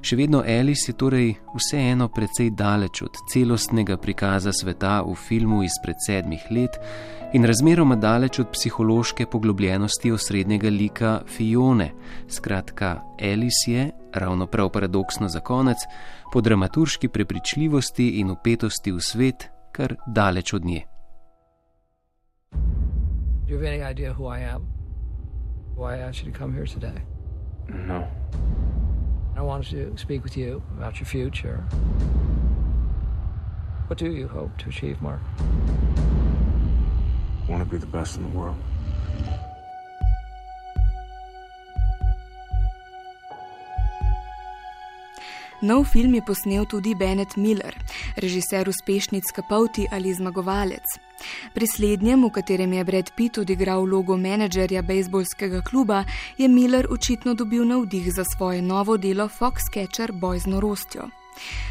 Še 0.02 0.16
vedno 0.16 0.42
Alice 0.42 0.90
je 0.90 0.96
torej 0.98 1.34
vseeno 1.54 2.08
precej 2.08 2.50
daleč 2.50 3.02
od 3.02 3.18
celostnega 3.30 3.96
prikaza 3.96 4.52
sveta 4.52 5.02
v 5.06 5.14
filmu 5.14 5.62
izpred 5.62 6.00
sedmih 6.06 6.42
let 6.50 6.78
in 7.34 7.44
razmeroma 7.44 7.96
daleč 7.96 8.38
od 8.38 8.50
psihološke 8.54 9.26
poglobljenosti 9.26 10.12
osrednjega 10.12 10.70
lika 10.70 11.20
Fione. 11.26 11.92
Skratka, 12.28 13.00
Alice 13.22 13.70
je, 13.70 13.90
ravno 14.14 14.46
prav 14.46 14.70
paradoksno 14.70 15.28
za 15.28 15.40
konec, 15.40 15.86
po 16.32 16.40
dramaturški 16.40 17.08
prepričljivosti 17.08 18.08
in 18.20 18.30
upetosti 18.30 18.92
v 18.92 19.00
svet, 19.00 19.48
kar 19.72 19.96
daleč 20.06 20.52
od 20.54 20.64
nje. 20.64 20.82
Do 23.46 23.52
you 23.52 23.58
have 23.58 23.68
any 23.68 23.82
idea 23.82 24.12
who 24.12 24.26
I 24.26 24.40
am? 24.40 24.62
Why 25.76 26.08
I 26.08 26.12
to 26.12 26.38
come 26.38 26.54
here 26.54 26.66
today? 26.66 27.02
No. 27.68 28.04
I 29.36 29.40
wanted 29.42 29.96
to 29.96 29.98
speak 29.98 30.22
with 30.22 30.36
you 30.36 30.62
about 30.78 31.00
your 31.00 31.06
future. 31.06 31.64
What 33.88 33.98
do 33.98 34.12
you 34.12 34.28
hope 34.28 34.56
to 34.58 34.68
achieve, 34.68 35.02
Mark? 35.02 35.20
I 37.46 37.50
want 37.50 37.64
to 37.64 37.68
be 37.68 37.78
the 37.78 37.86
best 37.86 38.16
in 38.16 38.22
the 38.22 38.38
world. 38.38 38.56
Nov 45.60 45.86
film 45.88 46.14
je 46.14 46.22
posnel 46.22 46.66
tudi 46.66 46.94
Bennett 46.94 47.36
Miller, 47.36 47.74
režiser 48.16 48.68
uspešnic 48.68 49.24
Kapauti 49.34 49.86
ali 49.90 50.14
zmagovalec. 50.14 50.84
Pri 51.54 51.66
slednjem, 51.66 52.24
v 52.24 52.30
katerem 52.30 52.72
je 52.72 52.84
Brad 52.84 53.10
Pitt 53.16 53.38
odigral 53.38 53.84
vlogo 53.84 54.16
menedžerja 54.16 54.82
bejzbolskega 54.82 55.62
kluba, 55.62 56.04
je 56.38 56.48
Miller 56.48 56.86
očitno 56.90 57.34
dobil 57.34 57.64
navdih 57.64 58.12
za 58.12 58.24
svoje 58.24 58.62
novo 58.62 58.96
delo 58.96 59.28
Foxcatcher 59.28 60.12
Boj 60.12 60.38
z 60.38 60.46
norostjo. 60.46 61.08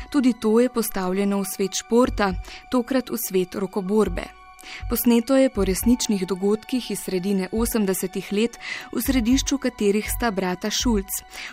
Tudi 0.09 0.33
to 0.33 0.59
je 0.59 0.69
postavljeno 0.69 1.39
v 1.41 1.45
svet 1.55 1.71
športa, 1.73 2.33
tokrat 2.69 3.09
v 3.09 3.17
svet 3.17 3.55
rokoborbe. 3.55 4.42
Posneto 4.89 5.35
je 5.35 5.49
po 5.49 5.65
resničnih 5.65 6.27
dogodkih 6.27 6.91
iz 6.91 6.99
sredine 6.99 7.49
80-ih 7.51 8.33
let, 8.33 8.59
v 8.91 9.01
središču 9.01 9.57
katerih 9.57 10.09
sta 10.09 10.31
brata 10.31 10.69
Šulc, 10.69 11.09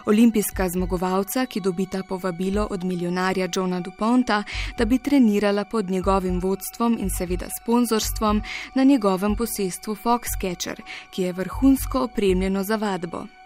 olimpijska 0.07 0.69
zmagovalca, 0.69 1.47
ki 1.47 1.61
dobita 1.61 2.03
povabilo 2.03 2.67
od 2.71 2.85
milijonarja 2.85 3.49
Johna 3.55 3.81
Duponta, 3.81 4.43
da 4.79 4.85
bi 4.85 4.99
trenirala 4.99 5.65
pod 5.65 5.91
njegovim 5.91 6.41
vodstvom 6.41 6.99
in 7.01 7.11
seveda 7.11 7.47
sponzorstvom 7.63 8.43
na 8.75 8.85
njegovem 8.85 9.37
posestvu 9.37 9.95
Foxcatcher, 9.95 10.81
ki 11.11 11.23
je 11.23 11.33
vrhunsko 11.33 12.01
opremljeno 12.01 12.63
za 12.65 12.77
vadbo. 12.77 13.40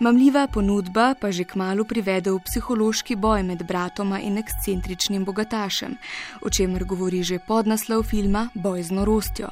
Mamljiva 0.00 0.46
ponudba 0.46 1.14
pa 1.20 1.30
že 1.30 1.44
kmalo 1.44 1.84
privede 1.84 2.30
v 2.30 2.40
psihološki 2.44 3.16
boj 3.16 3.42
med 3.42 3.66
bratoma 3.66 4.20
in 4.20 4.38
ekscentričnim 4.38 5.24
bogatašem, 5.24 5.96
o 6.42 6.50
čemer 6.50 6.84
govori 6.84 7.22
že 7.22 7.38
podnaslov 7.38 8.02
filma 8.02 8.48
Boj 8.54 8.82
z 8.82 8.90
norostjo. 8.90 9.48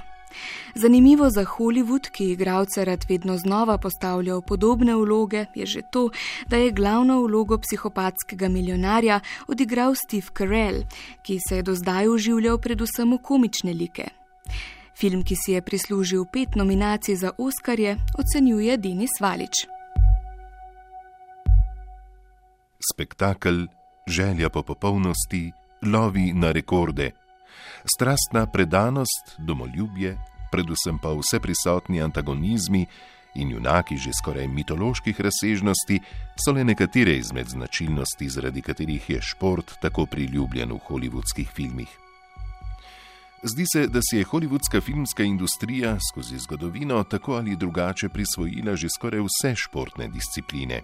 Zanimivo 0.74 1.30
za 1.30 1.44
Hollywood, 1.44 2.10
ki 2.10 2.30
igralce 2.30 2.84
rad 2.84 3.04
vedno 3.08 3.38
znova 3.38 3.78
postavlja 3.78 4.36
v 4.36 4.42
podobne 4.42 4.96
vloge, 4.96 5.46
je 5.54 5.66
že 5.66 5.82
to, 5.82 6.10
da 6.46 6.56
je 6.56 6.72
glavno 6.72 7.22
vlogo 7.22 7.58
psihopatskega 7.58 8.48
milijonarja 8.48 9.20
odigral 9.46 9.94
Steve 9.94 10.26
Carell, 10.38 10.82
ki 11.22 11.38
se 11.48 11.56
je 11.56 11.62
do 11.62 11.74
zdaj 11.74 12.08
uživljal 12.08 12.58
predvsem 12.58 13.12
v 13.12 13.18
komične 13.22 13.72
like. 13.72 14.08
Film, 14.96 15.22
ki 15.22 15.34
si 15.36 15.52
je 15.52 15.62
prislužil 15.62 16.24
pet 16.24 16.54
nominacij 16.54 17.16
za 17.16 17.30
Oscarje, 17.38 17.96
ocenjuje 18.18 18.76
Denis 18.76 19.20
Valič. 19.20 19.66
Spektakel, 22.92 23.66
želja 24.06 24.48
po 24.48 24.62
popolnosti, 24.62 25.52
lovi 25.82 26.32
na 26.32 26.52
rekorde. 26.52 27.10
Strastna 27.96 28.46
predanost, 28.46 29.36
domoljubje, 29.38 30.18
predvsem 30.52 30.98
pa 31.02 31.12
vse 31.12 31.40
prisotni 31.40 32.02
antagonizmi 32.02 32.86
in 33.34 33.50
junaki 33.50 33.96
že 33.96 34.12
skoraj 34.12 34.48
mitoloških 34.48 35.20
razsežnosti 35.20 36.00
so 36.44 36.52
le 36.52 36.64
nekatere 36.64 37.16
izmed 37.16 37.48
značilnosti, 37.48 38.28
zaradi 38.28 38.62
katerih 38.62 39.10
je 39.10 39.20
šport 39.22 39.74
tako 39.80 40.06
priljubljen 40.06 40.72
v 40.72 40.78
holivudskih 40.86 41.50
filmih. 41.50 41.88
Zdi 43.42 43.64
se, 43.72 43.86
da 43.88 44.00
si 44.00 44.16
je 44.16 44.24
holivudska 44.24 44.80
filmska 44.80 45.22
industrija 45.22 45.98
skozi 46.12 46.38
zgodovino 46.38 47.02
tako 47.04 47.34
ali 47.34 47.56
drugače 47.56 48.08
prisvojila 48.08 48.76
že 48.76 48.88
skoraj 48.88 49.20
vse 49.20 49.54
športne 49.56 50.08
discipline 50.08 50.80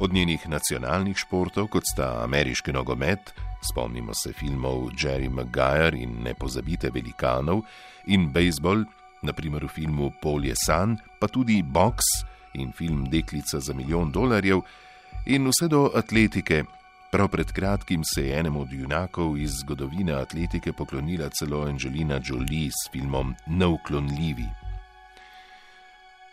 od 0.00 0.12
njenih 0.12 0.48
nacionalnih 0.48 1.16
športov, 1.16 1.68
kot 1.68 1.84
sta 1.92 2.22
ameriški 2.24 2.72
nogomet, 2.72 3.32
spomnimo 3.70 4.14
se 4.14 4.32
filmov 4.32 4.90
Jerry 4.96 5.28
Maguire 5.30 5.98
in 5.98 6.22
Ne 6.24 6.34
pozabite 6.34 6.90
velikanov, 6.90 7.62
in 8.06 8.30
bejzbol, 8.32 8.84
naprimer 9.22 9.64
v 9.64 9.68
filmu 9.68 10.12
Polje 10.22 10.56
San, 10.56 10.96
pa 11.20 11.28
tudi 11.28 11.62
boks 11.62 12.24
in 12.54 12.72
film 12.72 13.04
Deklica 13.10 13.60
za 13.60 13.74
milijon 13.74 14.10
dolarjev, 14.12 14.62
in 15.26 15.48
vse 15.48 15.68
do 15.68 15.90
atletike. 15.94 16.64
Prav 17.10 17.28
pred 17.28 17.52
kratkim 17.52 18.04
se 18.04 18.26
je 18.26 18.38
enemu 18.38 18.60
od 18.62 18.72
junakov 18.72 19.36
iz 19.38 19.50
zgodovine 19.60 20.14
atletike 20.14 20.72
poklonila 20.72 21.28
celo 21.28 21.66
Angelina 21.66 22.20
Jolie 22.24 22.70
s 22.70 22.90
filmom 22.92 23.34
Neuklonljivi. 23.46 24.69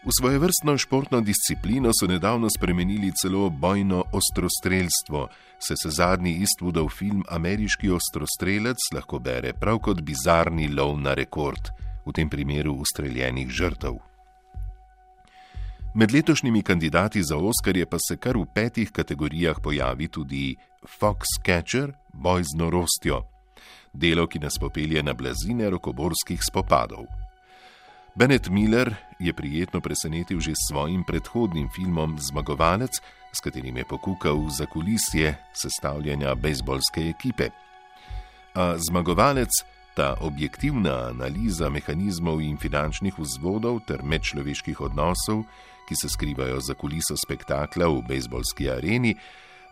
V 0.07 0.11
svojo 0.19 0.39
vrstno 0.39 0.77
športno 0.77 1.19
disciplino 1.21 1.91
so 1.91 2.07
nedavno 2.07 2.47
spremenili 2.49 3.11
celo 3.11 3.49
bojno 3.49 4.03
ostrostrelstvo, 4.13 5.27
se 5.59 5.73
se 5.75 5.89
zadnji 5.89 6.39
Eastwoodov 6.39 6.89
film 6.89 7.23
Ameriški 7.29 7.89
ostrostrelec 7.91 8.77
lahko 8.95 9.19
bere 9.19 9.51
prav 9.53 9.79
kot 9.79 10.01
bizarni 10.01 10.69
lov 10.71 10.95
na 10.99 11.13
rekord, 11.13 11.59
v 12.05 12.15
tem 12.15 12.29
primeru 12.29 12.77
ustreljenih 12.79 13.49
žrtev. 13.49 13.99
Med 15.95 16.11
letošnjimi 16.11 16.63
kandidati 16.63 17.23
za 17.23 17.35
Oscarje 17.35 17.85
pa 17.85 17.97
se 17.99 18.17
kar 18.17 18.37
v 18.37 18.45
petih 18.55 18.91
kategorijah 18.91 19.59
pojavi 19.63 20.07
tudi 20.07 20.55
Foxcatcher, 20.87 21.91
boj 22.13 22.43
z 22.43 22.55
norostjo, 22.55 23.25
delo, 23.93 24.27
ki 24.27 24.39
nas 24.39 24.55
popelje 24.59 25.03
na 25.03 25.13
blazine 25.13 25.69
rokoborskih 25.69 26.39
spopadov. 26.39 27.26
Bennett 28.17 28.49
Miller 28.49 28.95
je 29.19 29.33
prijetno 29.33 29.81
presenetil 29.81 30.39
že 30.39 30.57
s 30.57 30.73
svojim 30.73 31.03
predhodnim 31.03 31.69
filmom 31.69 32.17
Zmagovalec, 32.19 32.97
s 33.29 33.39
katerim 33.39 33.77
je 33.77 33.85
pokukal 33.85 34.49
za 34.49 34.65
kulisje 34.65 35.37
sestavljanja 35.53 36.35
bejzbolske 36.35 37.13
ekipe. 37.13 37.49
A 38.55 38.73
zmagovalec, 38.89 39.49
ta 39.95 40.17
objektivna 40.21 41.13
analiza 41.13 41.69
mehanizmov 41.69 42.41
in 42.41 42.57
finančnih 42.57 43.13
vzvodov 43.19 43.85
ter 43.85 44.01
medčloveških 44.01 44.81
odnosov, 44.81 45.45
ki 45.85 45.95
se 46.01 46.09
skrivajo 46.09 46.57
za 46.59 46.73
kuliso 46.73 47.13
spektakla 47.13 47.85
v 47.85 48.01
bejzbolski 48.01 48.69
areni, 48.69 49.13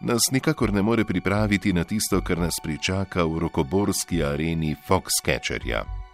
nas 0.02 0.30
nikakor 0.32 0.74
ne 0.74 0.86
more 0.86 1.06
pripraviti 1.06 1.74
na 1.74 1.84
tisto, 1.84 2.22
kar 2.22 2.38
nas 2.38 2.62
pričaka 2.62 3.26
v 3.26 3.40
rokoborski 3.40 4.22
areni 4.24 4.76
Foxcatcherja. 4.86 6.05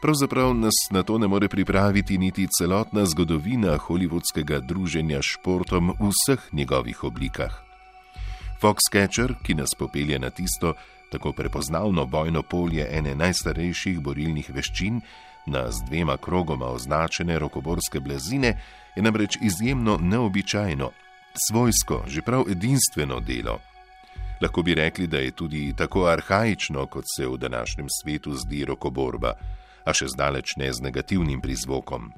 Pravzaprav 0.00 0.54
nas 0.54 0.74
na 0.90 1.02
to 1.02 1.18
ne 1.18 1.28
more 1.28 1.48
pripraviti 1.48 2.18
niti 2.18 2.46
celotna 2.58 3.06
zgodovina 3.06 3.76
holivudskega 3.76 4.60
druženja 4.60 5.18
s 5.22 5.24
športom 5.36 5.92
v 6.00 6.08
vseh 6.08 6.40
njegovih 6.52 7.04
oblikah. 7.04 7.52
Foxcatcher, 8.62 9.34
ki 9.42 9.54
nas 9.54 9.76
popelje 9.78 10.18
na 10.18 10.30
tisto 10.30 10.74
tako 11.10 11.32
prepoznavno 11.32 12.06
bojno 12.06 12.42
polje 12.42 12.88
ene 12.90 13.14
najstarejših 13.14 14.00
borilnih 14.00 14.50
veščin, 14.50 15.00
na 15.46 15.70
z 15.70 15.84
dvema 15.88 16.16
krogoma 16.16 16.66
označene 16.66 17.38
rokoborske 17.38 18.00
blazine, 18.00 18.56
je 18.96 19.02
namreč 19.02 19.36
izjemno 19.42 19.98
neobičajno, 20.02 20.90
svojsko, 21.48 22.04
že 22.06 22.22
prav 22.22 22.44
edinstveno 22.50 23.20
delo. 23.20 23.58
Lahko 24.40 24.62
bi 24.62 24.74
rekli, 24.74 25.06
da 25.06 25.18
je 25.18 25.30
tudi 25.30 25.74
tako 25.76 26.06
arhajično, 26.06 26.86
kot 26.86 27.04
se 27.16 27.26
v 27.26 27.36
današnjem 27.36 27.86
svetu 28.02 28.34
zdi 28.34 28.64
rokoborba 28.64 29.34
a 29.84 29.94
še 29.96 30.10
zdaleč 30.12 30.56
ne 30.56 30.72
z 30.72 30.82
negativnim 30.84 31.40
prizvokom. 31.40 32.10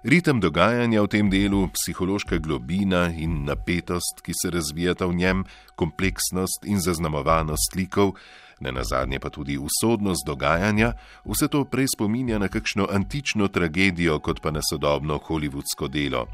Ritem 0.00 0.40
dogajanja 0.40 1.04
v 1.04 1.08
tem 1.12 1.26
delu, 1.28 1.68
psihološka 1.76 2.40
globina 2.40 3.12
in 3.12 3.44
napetost, 3.44 4.24
ki 4.24 4.32
se 4.32 4.48
razvijata 4.48 5.04
v 5.04 5.12
njem, 5.12 5.38
kompleksnost 5.76 6.64
in 6.64 6.80
zaznamovanost 6.80 7.68
slikov, 7.68 8.16
ne 8.64 8.72
nazadnje 8.72 9.20
pa 9.20 9.28
tudi 9.28 9.60
usodnost 9.60 10.24
dogajanja, 10.24 10.96
vse 11.28 11.52
to 11.52 11.68
prej 11.68 11.92
spominja 11.92 12.40
na 12.40 12.48
kakšno 12.48 12.88
antično 12.88 13.52
tragedijo, 13.52 14.16
kot 14.24 14.40
pa 14.40 14.48
na 14.48 14.64
sodobno 14.64 15.20
holivudsko 15.20 15.88
delo. 15.92 16.24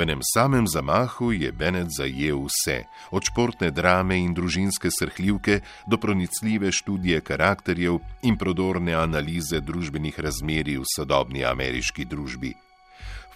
V 0.00 0.08
enem 0.08 0.24
samem 0.24 0.64
zamahu 0.64 1.28
je 1.36 1.52
Bennett 1.52 1.92
zajel 1.92 2.40
vse, 2.48 2.88
od 3.12 3.20
športne 3.20 3.68
drame 3.68 4.16
in 4.16 4.32
družinske 4.32 4.88
srhljivke 4.88 5.60
do 5.84 6.00
pronicljive 6.00 6.72
študije 6.72 7.20
karakterjev 7.20 7.98
in 8.24 8.38
prodorne 8.40 8.94
analize 8.96 9.60
družbenih 9.60 10.16
razmerij 10.16 10.78
v 10.80 10.88
sodobni 10.88 11.44
ameriški 11.44 12.08
družbi. 12.08 12.54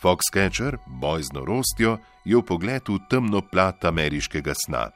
Foxcatcher, 0.00 0.80
boj 0.88 1.28
z 1.28 1.36
norostjo, 1.36 1.98
je 2.24 2.40
v 2.40 2.46
pogledu 2.48 2.96
temno 3.12 3.44
plat 3.44 3.84
ameriškega 3.84 4.56
sna. 4.56 4.88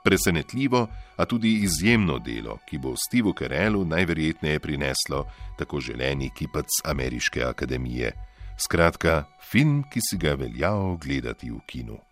Presenetljivo, 0.00 0.86
a 1.20 1.28
tudi 1.28 1.68
izjemno 1.68 2.16
delo, 2.16 2.64
ki 2.64 2.80
bo 2.80 2.96
Stevu 2.96 3.36
Kerelu 3.36 3.84
najverjetneje 3.84 4.64
prineslo 4.64 5.26
tako 5.60 5.84
želeni 5.84 6.32
kipec 6.32 6.80
Ameriške 6.88 7.44
akademije. 7.44 8.37
Skratka, 8.58 9.24
film, 9.38 9.84
ki 9.86 10.00
si 10.02 10.16
ga 10.18 10.34
velja 10.34 10.74
ogledati 10.74 11.50
v 11.50 11.62
kinu. 11.66 12.07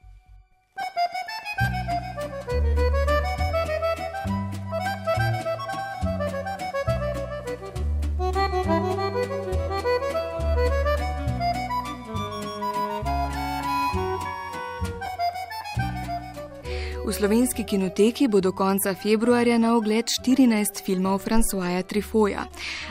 Slovenski 17.16 17.64
kinoteki 17.64 18.28
bo 18.28 18.40
do 18.40 18.52
konca 18.52 18.94
februarja 18.94 19.58
na 19.58 19.76
ogled 19.76 20.04
14 20.04 20.84
filmov 20.84 21.18
Francoisa 21.18 21.82
Trifoja, 21.82 22.44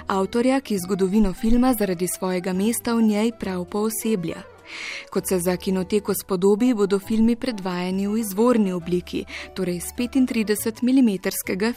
avtorja, 0.07 0.61
ki 0.61 0.77
zgodovino 0.77 1.33
filma 1.33 1.73
zaradi 1.73 2.07
svojega 2.07 2.53
mesta 2.53 2.95
v 2.95 3.01
njej 3.01 3.31
prav 3.39 3.65
pooseblja. 3.65 4.41
Kot 5.09 5.27
se 5.29 5.39
za 5.39 5.57
kinoteko 5.57 6.13
spodobi, 6.13 6.73
bodo 6.73 6.99
filmi 6.99 7.35
predvajani 7.35 8.07
v 8.07 8.17
izvorni 8.17 8.73
obliki, 8.73 9.25
torej 9.53 9.79
s 9.79 9.93
35 9.97 10.81
mm 10.81 11.09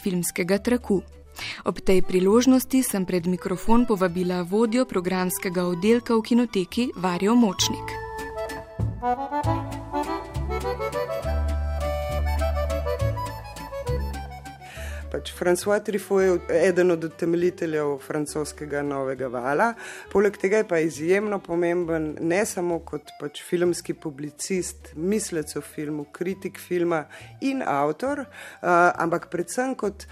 filmskega 0.03 0.59
traku. 0.59 1.03
Ob 1.65 1.81
tej 1.81 2.03
priložnosti 2.03 2.83
sem 2.83 3.05
pred 3.05 3.27
mikrofon 3.27 3.87
povabila 3.87 4.43
vodjo 4.43 4.85
programskega 4.85 5.69
oddelka 5.69 6.17
v 6.17 6.23
kinoteki 6.23 6.91
Varjo 6.97 7.35
Močnik. 7.35 7.93
Pač 15.09 15.31
François 15.33 15.81
Truffaut 15.81 16.21
je 16.21 16.69
eden 16.69 16.91
od 16.91 17.05
utemeljiteljev 17.05 17.95
francoskega 18.05 18.83
novega 18.85 19.31
vala. 19.33 19.71
Poleg 20.13 20.37
tega 20.37 20.61
je 20.61 20.67
pa 20.69 20.79
izjemno 20.85 21.39
pomemben 21.41 22.11
ne 22.21 22.43
samo 22.47 22.79
kot 22.85 23.15
pač 23.21 23.41
filmski 23.49 23.95
publicist, 23.97 24.93
mislec 24.97 25.57
o 25.57 25.63
filmu, 25.65 26.05
kritik 26.13 26.61
filma 26.61 27.07
in 27.41 27.63
avtor, 27.65 28.27
uh, 28.27 28.69
ampak 29.01 29.31
predvsem 29.33 29.73
kot 29.81 30.05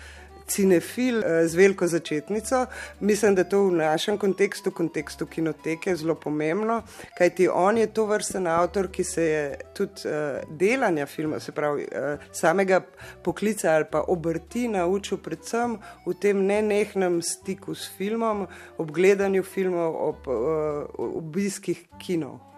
cinefil 0.46 1.22
eh, 1.24 1.48
z 1.48 1.54
veliko 1.54 1.86
začetnico. 1.86 2.66
Mislim, 3.00 3.34
da 3.34 3.40
je 3.40 3.48
to 3.48 3.62
v 3.66 3.72
našem 3.72 4.18
kontekstu, 4.18 4.70
kontekstu 4.70 5.26
kinoteke, 5.26 5.96
zelo 5.96 6.14
pomembno, 6.14 6.82
kajti 7.18 7.48
on 7.48 7.78
je 7.78 7.86
to 7.86 8.06
vrsten 8.06 8.46
avtor, 8.46 8.88
ki 8.88 9.04
se 9.04 9.24
je 9.24 9.58
tudi 9.74 10.08
uh, 10.08 10.58
delanja 10.58 11.06
filma, 11.06 11.40
se 11.40 11.52
pravi 11.52 11.82
uh, 11.84 12.22
samega 12.32 12.80
poklica 13.22 13.74
ali 13.74 13.84
pa 13.90 14.04
obrti 14.08 14.68
naučil 14.68 15.18
predvsem 15.18 15.78
v 16.06 16.14
tem 16.20 16.46
nenehnem 16.46 17.22
stiku 17.22 17.74
s 17.74 17.90
filmom, 17.98 18.46
ob 18.78 18.90
gledanju 18.90 19.42
filmov, 19.42 19.96
ob 20.08 20.28
obiskih 20.98 21.86
kinov. 21.98 22.55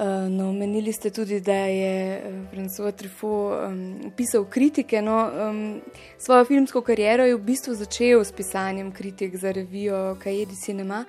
Eh, 0.00 0.28
no, 0.28 0.52
menili 0.52 0.92
ste 0.92 1.10
tudi, 1.10 1.40
da 1.40 1.52
je 1.52 2.16
eh, 2.16 2.22
François 2.52 2.92
Truffaut 2.92 3.52
um, 3.68 4.12
pisal 4.16 4.44
kritike. 4.44 5.02
No, 5.02 5.28
um, 5.28 5.80
svojo 6.18 6.44
filmsko 6.44 6.80
kariero 6.80 7.26
je 7.28 7.34
v 7.34 7.42
bistvu 7.44 7.74
začel 7.76 8.24
s 8.24 8.32
pisanjem 8.32 8.92
kritik 8.92 9.36
za 9.36 9.52
revijo 9.52 10.16
Kajedi 10.22 10.56
Cinema 10.56 11.04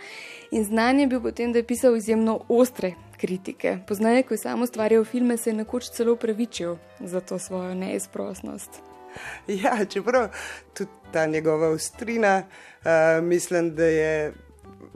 in 0.51 0.63
znanje 0.63 1.03
je 1.03 1.07
bil 1.07 1.21
potem, 1.21 1.53
da 1.53 1.59
je 1.59 1.67
pisal 1.67 1.95
izjemno 1.95 2.41
ostre 2.49 2.93
kritike. 3.17 3.77
Poznaje, 3.87 4.23
ko 4.23 4.33
je 4.33 4.43
samo 4.43 4.63
ustvarjal 4.63 5.05
filme, 5.05 5.37
se 5.37 5.49
je 5.49 5.53
nekoč 5.53 5.89
celo 5.95 6.13
upravičil 6.13 6.75
za 6.99 7.21
to 7.21 7.39
svojo 7.39 7.75
neizprostnost. 7.75 8.81
Ja, 9.47 9.85
čeprav 9.85 10.27
tudi 10.73 10.91
ta 11.13 11.25
njegova 11.25 11.69
ostrina, 11.69 12.43
uh, 12.43 13.23
mislim, 13.23 13.75
da 13.75 13.85
je 13.85 14.33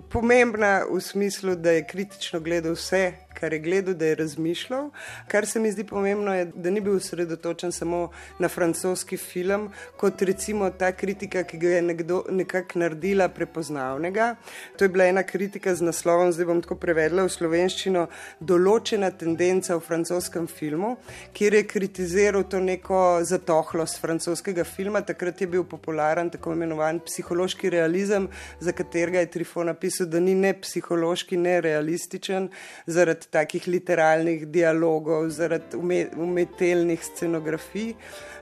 pomembna 0.10 0.84
v 0.92 1.00
smislu, 1.02 1.56
da 1.56 1.72
je 1.72 1.88
kritično 1.88 2.40
gledal 2.40 2.74
vse, 2.74 3.25
kar 3.46 3.54
je 3.54 3.60
gledal, 3.60 3.94
da 3.94 4.06
je 4.06 4.16
razmišljal. 4.16 4.90
Kar 5.28 5.46
se 5.46 5.60
mi 5.60 5.72
zdi 5.72 5.84
pomembno, 5.84 6.34
je, 6.34 6.46
da 6.56 6.70
ni 6.70 6.82
bil 6.82 6.96
osredotočen 6.98 7.72
samo 7.72 8.10
na 8.40 8.50
francoski 8.50 9.18
film, 9.18 9.70
kot 9.98 10.22
recimo 10.22 10.70
ta 10.70 10.92
kritika, 10.92 11.44
ki 11.44 11.58
ga 11.58 11.70
je 11.70 11.82
nekdo 11.82 12.24
nekako 12.30 12.80
naredila 12.80 13.28
prepoznavnega. 13.30 14.36
To 14.78 14.86
je 14.86 14.90
bila 14.90 15.06
ena 15.06 15.24
kritika 15.24 15.76
z 15.76 15.86
naslovom, 15.86 16.32
zdaj 16.34 16.46
bom 16.46 16.62
tako 16.62 16.80
prevedla 16.82 17.28
v 17.28 17.34
slovenščino, 17.36 18.08
določena 18.40 19.12
tendenca 19.12 19.78
v 19.78 19.86
francoskem 19.86 20.48
filmu, 20.50 20.96
kjer 21.34 21.60
je 21.60 21.64
kritiziral 21.70 22.48
to 22.50 22.60
neko 22.60 23.22
zatohlost 23.22 24.02
francoskega 24.02 24.66
filma. 24.66 25.04
Takrat 25.06 25.46
je 25.46 25.52
bil 25.54 25.68
popularen 25.70 26.34
tako 26.34 26.58
imenovan 26.58 27.04
psihološki 27.06 27.70
realizem, 27.70 28.26
za 28.60 28.74
katerega 28.74 29.22
je 29.22 29.32
Trifon 29.38 29.70
napisal, 29.70 30.10
da 30.10 30.20
ni 30.20 30.34
ne 30.34 30.56
psihološki, 30.58 31.38
ne 31.38 31.60
realističen. 31.62 32.50
Zaradi 32.90 33.35
takih 33.36 33.68
literalnih 33.68 34.48
dialogov, 34.48 35.30
zaradi 35.36 35.78
umetelnih 36.16 37.04
scenografij. 37.04 37.94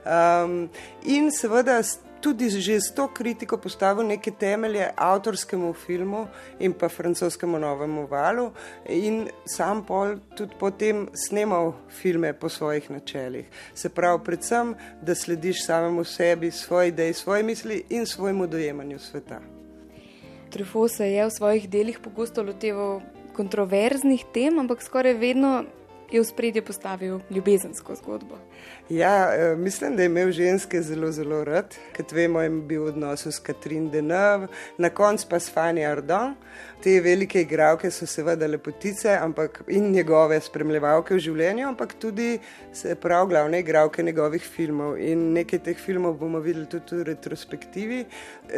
Um, 0.04 0.68
in 1.08 1.30
seveda 1.32 1.80
tudi 2.24 2.48
že 2.48 2.80
s 2.80 2.88
to 2.96 3.08
kritiko 3.08 3.56
postavil 3.60 4.06
neke 4.06 4.30
temelje 4.30 4.88
avtorskemu 4.96 5.72
filmu 5.72 6.26
in 6.58 6.72
pa 6.72 6.88
francoskemu 6.88 7.58
novemu 7.58 8.06
valu, 8.08 8.48
in 8.88 9.28
sam 9.44 9.84
pol 9.84 10.16
tudi 10.36 10.56
potem 10.60 11.08
snemal 11.12 11.74
filme 11.88 12.32
po 12.32 12.48
svojih 12.48 12.90
načelih. 12.90 13.44
Se 13.74 13.88
pravi, 13.88 14.24
predvsem, 14.24 14.74
da 15.02 15.14
slediš 15.14 15.66
samemu 15.66 16.04
sebi, 16.04 16.50
svoji 16.50 16.88
ideji, 16.88 17.12
svoji 17.12 17.42
misli 17.42 17.84
in 17.90 18.06
svojemu 18.06 18.46
dojemanju 18.46 18.98
sveta. 18.98 19.40
Truffaut 20.50 20.90
se 20.90 21.10
je 21.10 21.26
v 21.26 21.30
svojih 21.30 21.68
delih 21.68 21.98
pogosto 21.98 22.42
loteval 22.42 23.00
kontroverznih 23.34 24.24
tem, 24.32 24.56
ampak 24.62 24.82
skoraj 24.82 25.18
vedno 25.18 25.64
je 26.10 26.20
v 26.20 26.24
spredje 26.24 26.62
postavil 26.62 27.20
ljubezensko 27.30 27.94
zgodbo. 27.94 28.38
Ja, 28.88 29.34
eh, 29.34 29.56
mislim, 29.56 29.96
da 29.96 30.02
je 30.02 30.06
imel 30.06 30.30
ženske 30.30 30.82
zelo, 30.82 31.12
zelo 31.12 31.44
rad. 31.44 31.74
Kot 31.96 32.12
vemo, 32.12 32.40
je 32.40 32.50
bil 32.50 32.82
v 32.84 32.86
odnosu 32.86 33.32
s 33.32 33.38
Katrin 33.38 33.90
Deneuve, 33.90 34.48
na 34.78 34.90
koncu 34.90 35.26
pa 35.30 35.40
s 35.40 35.52
Fanny 35.54 35.86
Ardon. 35.90 36.34
Te 36.82 37.00
velike 37.00 37.40
igralke 37.40 37.90
so 37.90 38.06
seveda 38.06 38.46
lepotice 38.46 39.16
ampak, 39.16 39.62
in 39.68 39.90
njegove 39.92 40.40
spremljevalke 40.40 41.14
v 41.14 41.18
življenju, 41.18 41.68
ampak 41.68 41.94
tudi 41.98 42.38
prav 43.00 43.26
glavne 43.28 43.60
igralke 43.60 44.02
njegovih 44.02 44.42
filmov. 44.42 44.98
In 45.00 45.32
nekaj 45.32 45.62
teh 45.64 45.80
filmov 45.80 46.18
bomo 46.20 46.42
videli 46.44 46.66
tudi 46.66 47.00
v 47.00 47.08
retrospektivi. 47.08 48.04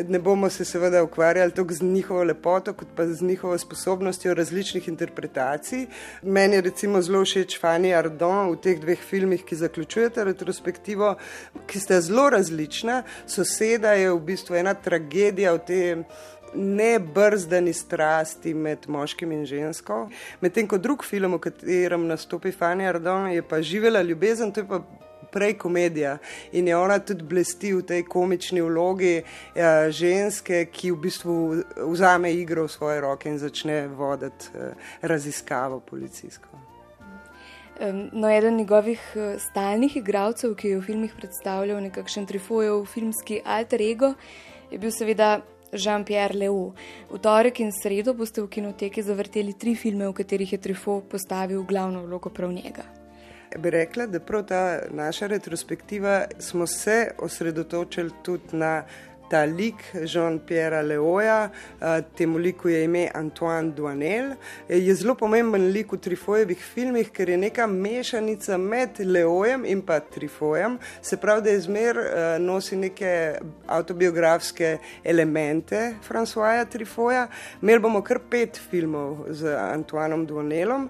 Ne 0.09 0.19
bomo 0.19 0.51
se 0.51 0.65
seveda 0.65 1.05
ukvarjali 1.07 1.55
tako 1.55 1.75
z 1.75 1.87
njihovo 1.87 2.25
lepoto, 2.25 2.75
kot 2.75 2.89
pa 2.97 3.07
z 3.07 3.23
njihovo 3.23 3.59
sposobnostjo 3.59 4.35
različnih 4.35 4.89
interpretacij. 4.89 5.87
Meni 6.23 6.59
je 6.59 6.67
recimo 6.67 7.03
zelo 7.03 7.23
všeč 7.25 7.36
Fanny 7.45 7.93
Ardon 7.95 8.51
v 8.53 8.61
teh 8.63 8.79
dveh 8.81 8.99
filmih, 8.99 9.43
ki 9.45 9.57
zaključujete 9.57 10.25
retrospektivo, 10.25 11.15
ki 11.67 11.81
sta 11.81 12.01
zelo 12.01 12.31
različna, 12.31 13.03
soseda 13.27 13.93
je 13.93 14.11
v 14.13 14.21
bistvu 14.21 14.57
ena 14.57 14.75
tragedija 14.75 15.53
v 15.53 15.65
tem. 15.67 16.05
Ne 16.57 16.99
brzdani 16.99 17.73
strasti 17.75 18.55
med 18.55 18.87
moškim 18.89 19.33
in 19.33 19.43
žensko. 19.45 20.07
Medtem 20.41 20.69
ko 20.69 20.79
drug 20.79 21.05
film, 21.05 21.35
v 21.37 21.43
katerem 21.51 22.07
nastopi 22.09 22.53
Fanny 22.53 22.87
Ardon, 22.89 23.29
je 23.29 23.43
pa 23.43 23.61
živela 23.63 24.03
ljubezen, 24.03 24.53
to 24.53 24.63
je 24.63 24.69
pa 24.69 24.81
prej 25.37 25.59
komedija. 25.59 26.19
In 26.53 26.69
je 26.69 26.77
ona 26.77 26.99
tudi 26.99 27.25
blesti 27.25 27.75
v 27.75 27.83
tej 27.83 28.05
komični 28.09 28.63
vlogi 28.63 29.23
ja, 29.55 29.91
ženske, 29.91 30.65
ki 30.73 30.95
v 30.95 31.01
bistvu 31.03 31.37
vzame 31.93 32.33
igro 32.33 32.65
v 32.65 32.73
svoje 32.73 33.01
roke 33.05 33.29
in 33.29 33.39
začne 33.39 33.87
voditi 33.89 34.55
eh, 34.55 34.73
raziskavo 35.03 35.81
policijsko. 35.81 36.56
No, 38.13 38.31
eden 38.31 38.57
njegovih 38.57 39.01
eh, 39.15 39.39
stalnih 39.39 39.97
igralcev, 39.97 40.55
ki 40.57 40.69
je 40.69 40.79
v 40.79 40.85
filmih 40.87 41.13
predstavljal 41.17 41.83
nekakšen 41.85 42.27
trifojev 42.27 42.87
filmski 42.89 43.43
alter 43.45 43.83
ego, 43.83 44.15
je 44.71 44.79
bil 44.79 44.91
seveda 44.91 45.43
Jean-Pierre 45.73 46.39
Leo. 46.39 46.73
V 47.11 47.19
torek 47.21 47.61
in 47.61 47.73
sredo 47.73 48.15
boste 48.15 48.41
v 48.41 48.49
kinoteki 48.49 49.03
zavrteli 49.03 49.53
tri 49.53 49.75
filme, 49.77 50.09
v 50.09 50.17
katerih 50.17 50.53
je 50.53 50.59
Trifo 50.59 51.01
postavil 51.11 51.63
glavno 51.69 52.07
vlogo 52.07 52.31
prav 52.31 52.53
njega. 52.53 52.87
Bi 53.59 53.71
rekla, 53.71 54.07
da 54.07 54.21
prav 54.21 54.47
ta 54.47 54.63
naša 54.91 55.27
retrospektiva 55.27 56.25
smo 56.39 56.67
se 56.67 57.11
osredotočili 57.19 58.11
tudi 58.23 58.57
na 58.57 58.85
ta 59.31 59.43
lik 59.45 59.83
Jean-Pierre 60.07 60.83
Leoja, 60.87 61.51
temu 62.15 62.39
liku 62.39 62.69
je 62.69 62.85
ime 62.85 63.09
Antoine 63.15 63.73
Duanel. 63.75 64.37
Je 64.69 64.95
zelo 64.95 65.15
pomemben 65.19 65.73
lik 65.75 65.93
v 65.93 65.99
Trifojevih 65.99 66.61
filmih, 66.63 67.11
ker 67.11 67.29
je 67.29 67.37
neka 67.37 67.67
mešanica 67.67 68.57
med 68.59 69.01
Leojem 69.03 69.65
in 69.67 69.83
pa 69.83 69.99
Trifojem. 70.01 70.79
Se 71.03 71.17
pravi, 71.17 71.43
da 71.43 71.51
je 71.51 71.61
zmer 71.61 71.99
nosi 72.39 72.77
neke 72.77 73.41
autobiografske 73.67 74.77
elemente 75.05 75.97
Francoisa 76.07 76.65
Trifoja. 76.71 77.27
Imeli 77.63 77.83
bomo 77.83 78.05
kar 78.07 78.23
pet 78.31 78.61
filmov 78.71 79.27
z 79.35 79.57
Antoinom 79.59 80.23
Duanelom. 80.27 80.87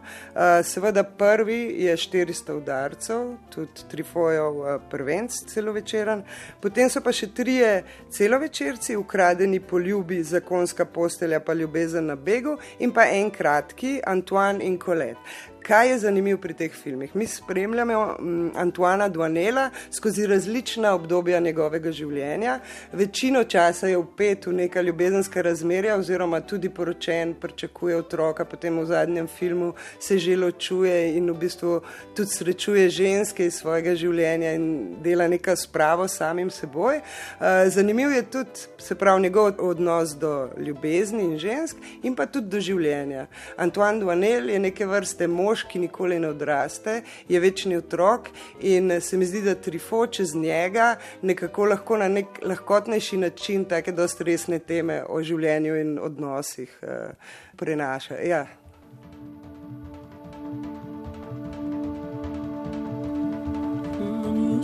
Seveda 0.63 1.07
prvi 1.09 1.87
je 1.87 1.97
400 1.97 2.59
udarcev, 2.61 3.33
tudi 3.49 3.89
Trifojev 3.91 4.63
prvenc 4.91 5.33
celovečeren. 5.49 6.23
Potem 6.61 6.93
so 6.93 7.01
pa 7.01 7.17
še 7.17 7.33
trije 7.33 7.81
celovečerci 8.11 8.26
celovečerci, 8.27 8.97
ukradeni 8.97 9.61
poljubi, 9.61 10.23
zakonska 10.23 10.85
postelja 10.85 11.39
pa 11.41 11.55
ljubezen 11.55 12.07
na 12.07 12.17
begu 12.17 12.57
in 12.79 12.91
pa 12.93 13.05
en 13.07 13.31
kratki 13.31 14.01
Antoine 14.07 14.65
in 14.65 14.79
Colette. 14.79 15.21
Kaj 15.67 15.89
je 15.91 15.99
zanimivo 15.99 16.39
pri 16.39 16.55
teh 16.55 16.73
filmih? 16.73 17.17
Mi 17.17 17.27
spremljamo 17.27 18.17
mm, 18.21 18.51
Antoana 18.57 19.09
Duanela 19.09 19.71
skozi 19.91 20.27
različna 20.27 20.93
obdobja 20.95 21.41
njegovega 21.41 21.91
življenja. 21.93 22.61
Večino 22.93 23.43
časa 23.45 23.89
je 23.91 23.97
upet 23.99 24.47
v 24.47 24.53
neka 24.53 24.81
ljubezenska 24.81 25.43
razmerja, 25.43 25.97
oziroma 25.99 26.41
tudi 26.41 26.71
poročen, 26.71 27.33
pričakuje 27.35 27.97
otroka, 27.97 28.45
potem 28.45 28.79
v 28.79 28.85
zadnjem 28.87 29.27
filmu 29.27 29.73
se 29.99 30.19
že 30.19 30.37
ločuje 30.37 31.17
in 31.17 31.33
v 31.33 31.35
bistvu 31.41 31.81
tudi 32.15 32.31
srečuje 32.31 32.87
ženske 32.91 33.47
iz 33.51 33.59
svojega 33.59 33.97
življenja 33.99 34.55
in 34.55 34.71
dela 35.03 35.27
neka 35.29 35.57
spravo 35.57 36.07
s 36.07 36.21
samim 36.23 36.51
seboj. 36.51 37.01
Eh, 37.01 37.71
zanimiv 37.75 38.15
je 38.15 38.23
tudi, 38.23 38.69
se 38.79 38.95
pravi, 38.95 39.23
njegov 39.23 39.59
odnos 39.59 40.15
do 40.15 40.49
ljubezni 40.59 41.25
in 41.25 41.39
žensk 41.39 41.77
in 42.03 42.15
pa 42.15 42.31
tudi 42.31 42.55
do 42.55 42.63
življenja. 42.63 43.27
Antoine 43.57 43.99
Duanel 43.99 44.55
je 44.55 44.63
neke 44.63 44.87
vrste 44.87 45.27
mož 45.27 45.56
mož, 45.57 45.65
ki 45.69 45.79
nikoli 45.79 46.19
ne 46.21 46.29
odraste, 46.29 47.03
je 47.29 47.41
večni 47.41 47.77
otrok 47.77 48.29
in 48.61 49.01
se 49.01 49.17
mi 49.17 49.27
zdi, 49.27 49.43
da 49.43 49.55
trifo 49.55 50.07
čez 50.07 50.35
njega 50.35 50.97
nekako 51.23 51.65
lahko 51.65 51.97
na 51.97 52.09
nek 52.09 52.27
lahkotnejši 52.43 53.17
način 53.17 53.65
take 53.65 53.93
dosti 53.93 54.25
resne 54.25 54.59
teme 54.59 55.05
o 55.09 55.23
življenju 55.23 55.77
in 55.77 55.99
odnosih 55.99 56.79
uh, 56.83 56.89
prenaša. 57.57 58.15
Ja. 58.15 58.47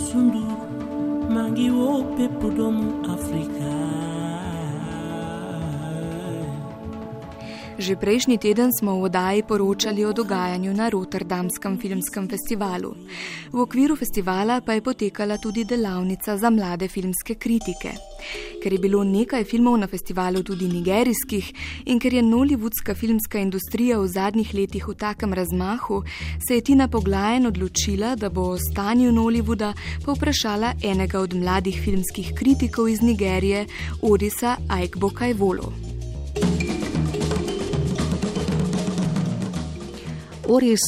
Sundu, 0.02 0.42
mangi 1.30 1.70
wo 1.70 2.02
pepo 2.16 2.50
domu 2.50 2.90
Afrika. 3.06 3.81
Že 7.82 7.98
prejšnji 7.98 8.38
teden 8.38 8.70
smo 8.70 9.02
v 9.02 9.10
oddaji 9.10 9.42
poročali 9.42 10.06
o 10.06 10.14
dogajanju 10.14 10.70
na 10.70 10.86
Rotterdamskem 10.86 11.82
filmskem 11.82 12.30
festivalu. 12.30 12.94
V 13.50 13.58
okviru 13.58 13.98
festivala 13.98 14.62
pa 14.62 14.78
je 14.78 14.86
potekala 14.86 15.34
tudi 15.34 15.66
delavnica 15.66 16.38
za 16.38 16.46
mlade 16.46 16.86
filmske 16.86 17.34
kritike. 17.34 17.90
Ker 18.62 18.70
je 18.70 18.78
bilo 18.78 19.02
nekaj 19.02 19.42
filmov 19.42 19.82
na 19.82 19.90
festivalu 19.90 20.46
tudi 20.46 20.70
nigerijskih 20.70 21.50
in 21.90 21.98
ker 21.98 22.14
je 22.14 22.22
nollywoodska 22.22 22.94
filmska 22.94 23.42
industrija 23.42 23.98
v 23.98 24.06
zadnjih 24.06 24.54
letih 24.54 24.86
v 24.86 24.94
takem 24.94 25.34
razmahu, 25.34 26.06
se 26.38 26.54
je 26.54 26.62
Tina 26.62 26.86
Poglajen 26.86 27.50
odločila, 27.50 28.14
da 28.14 28.30
bo 28.30 28.54
o 28.54 28.58
stanju 28.62 29.10
Nollywooda 29.10 29.74
povprašala 30.06 30.78
enega 30.86 31.18
od 31.18 31.34
mladih 31.34 31.82
filmskih 31.82 32.30
kritikov 32.38 32.88
iz 32.88 33.02
Nigerije, 33.02 33.66
Odisa 34.06 34.56
Aikbo 34.70 35.10
Oris 40.52 40.80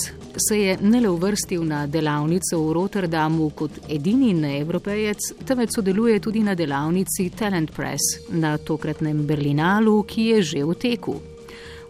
se 0.49 0.59
je 0.61 0.79
ne 0.81 1.01
le 1.01 1.09
uvrstil 1.09 1.63
na 1.65 1.87
delavnico 1.87 2.59
v 2.61 2.73
Rotterdamu 2.73 3.47
kot 3.57 3.79
edini 3.89 4.35
neevropejec, 4.37 5.31
temveč 5.49 5.71
sodeluje 5.73 6.19
tudi 6.21 6.43
na 6.45 6.53
delavnici 6.55 7.31
Talent 7.31 7.73
Press 7.73 8.29
na 8.29 8.59
tokratnem 8.59 9.23
Berlinalu, 9.27 10.03
ki 10.03 10.27
je 10.27 10.43
že 10.43 10.65
v 10.65 10.75
teku. 10.75 11.15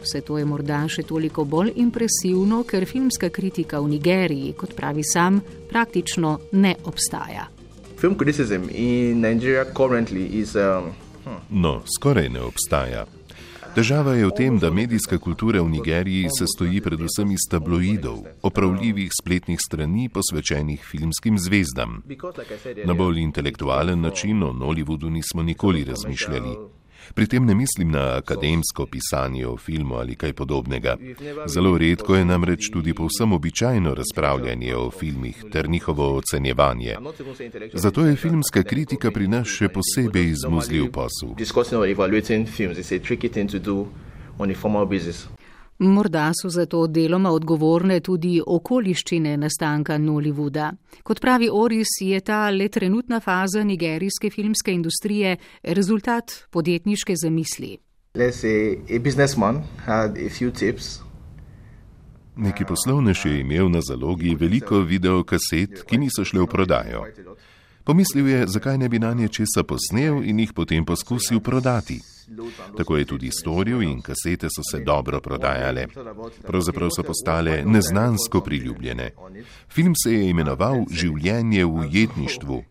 Vse 0.05 0.21
to 0.21 0.39
je 0.39 0.45
morda 0.47 0.85
še 0.87 1.03
toliko 1.03 1.43
bolj 1.45 1.73
impresivno, 1.83 2.63
ker 2.63 2.87
filmska 2.87 3.33
kritika 3.35 3.83
v 3.83 3.97
Nigeriji, 3.97 4.55
kot 4.55 4.77
pravi 4.79 5.03
sam, 5.03 5.43
praktično 5.67 6.39
ne 6.53 6.77
obstaja. 6.85 7.49
Film 7.99 8.15
criticism 8.15 8.71
in 8.71 9.19
Nigeria 9.19 9.67
currently 9.67 10.31
is. 10.39 10.55
Um, 10.55 10.95
hm. 11.25 11.43
No, 11.51 11.81
skoraj 11.99 12.29
ne 12.29 12.47
obstaja. 12.47 13.03
Težava 13.75 14.15
je 14.15 14.27
v 14.27 14.31
tem, 14.31 14.55
da 14.55 14.71
medijska 14.71 15.19
kultura 15.19 15.59
v 15.63 15.71
Nigeriji 15.75 16.29
se 16.31 16.47
stoji 16.47 16.79
predvsem 16.79 17.33
iz 17.35 17.43
tabloidov, 17.51 18.23
opravljivih 18.47 19.11
spletnih 19.11 19.59
strani 19.59 20.07
posvečenih 20.09 20.79
filmskim 20.79 21.39
zvezdam. 21.39 22.03
Na 22.87 22.95
bolj 22.95 23.19
intelektualen 23.19 24.01
način 24.01 24.43
o 24.43 24.53
Nollywoodu 24.53 25.11
nismo 25.11 25.43
nikoli 25.43 25.85
razmišljali. 25.85 26.84
Pri 27.15 27.27
tem 27.27 27.45
ne 27.45 27.55
mislim 27.55 27.91
na 27.91 28.17
akademsko 28.17 28.87
pisanje 28.87 29.47
o 29.47 29.57
filmu 29.57 29.95
ali 29.95 30.15
kaj 30.15 30.33
podobnega. 30.33 30.97
Zelo 31.47 31.79
redko 31.79 32.17
je 32.17 32.25
namreč 32.25 32.71
tudi 32.73 32.95
povsem 32.95 33.33
običajno 33.33 33.95
razpravljanje 33.95 34.77
o 34.77 34.91
filmih 34.91 35.45
ter 35.53 35.69
njihovo 35.69 36.17
ocenjevanje. 36.17 36.97
Zato 37.73 38.07
je 38.07 38.17
filmska 38.17 38.63
kritika 38.63 39.11
pri 39.11 39.29
nas 39.29 39.49
še 39.49 39.69
posebej 39.69 40.31
izmuzljiv 40.31 40.91
posel. 40.93 41.35
Morda 45.79 46.33
so 46.43 46.49
za 46.49 46.67
to 46.67 46.87
deloma 46.87 47.31
odgovorne 47.31 48.01
tudi 48.01 48.41
okoliščine 48.47 49.37
nastanka 49.37 49.99
Nollywooda. 49.99 50.71
Kot 51.03 51.21
pravi 51.21 51.49
Oris, 51.53 51.89
je 52.01 52.21
ta 52.21 52.51
le 52.51 52.69
trenutna 52.69 53.21
faza 53.21 53.65
nigerijske 53.65 54.31
filmske 54.31 54.73
industrije 54.73 55.37
rezultat 55.63 56.47
podjetniške 56.51 57.17
zamisli. 57.17 57.79
Neki 62.37 62.65
poslovnež 62.65 63.25
je 63.25 63.41
imel 63.41 63.69
na 63.71 63.81
zalogi 63.81 64.35
veliko 64.35 64.79
videokaset, 64.79 65.83
ki 65.87 65.99
niso 65.99 66.25
šle 66.25 66.41
v 66.41 66.47
prodajo. 66.47 67.05
Pomislil 67.85 68.29
je, 68.29 68.47
zakaj 68.47 68.79
ne 68.79 68.89
bi 68.89 68.99
na 68.99 69.13
nje 69.15 69.29
česa 69.29 69.63
posnel 69.67 70.23
in 70.25 70.39
jih 70.41 70.53
potem 70.53 70.85
poskusil 70.85 71.41
prodati. 71.41 72.14
Tako 72.77 72.97
je 72.97 73.05
tudi 73.05 73.31
storil 73.31 73.83
in 73.83 74.01
kasete 74.03 74.49
so 74.49 74.63
se 74.71 74.83
dobro 74.85 75.21
prodajale. 75.21 75.87
Pravzaprav 76.47 76.89
so 76.97 77.03
postale 77.03 77.63
neznansko 77.67 78.41
priljubljene. 78.41 79.11
Film 79.69 79.95
se 80.05 80.13
je 80.13 80.29
imenoval 80.31 80.85
Življenje 80.91 81.65
v 81.65 81.87
ujetništvu. 81.87 82.63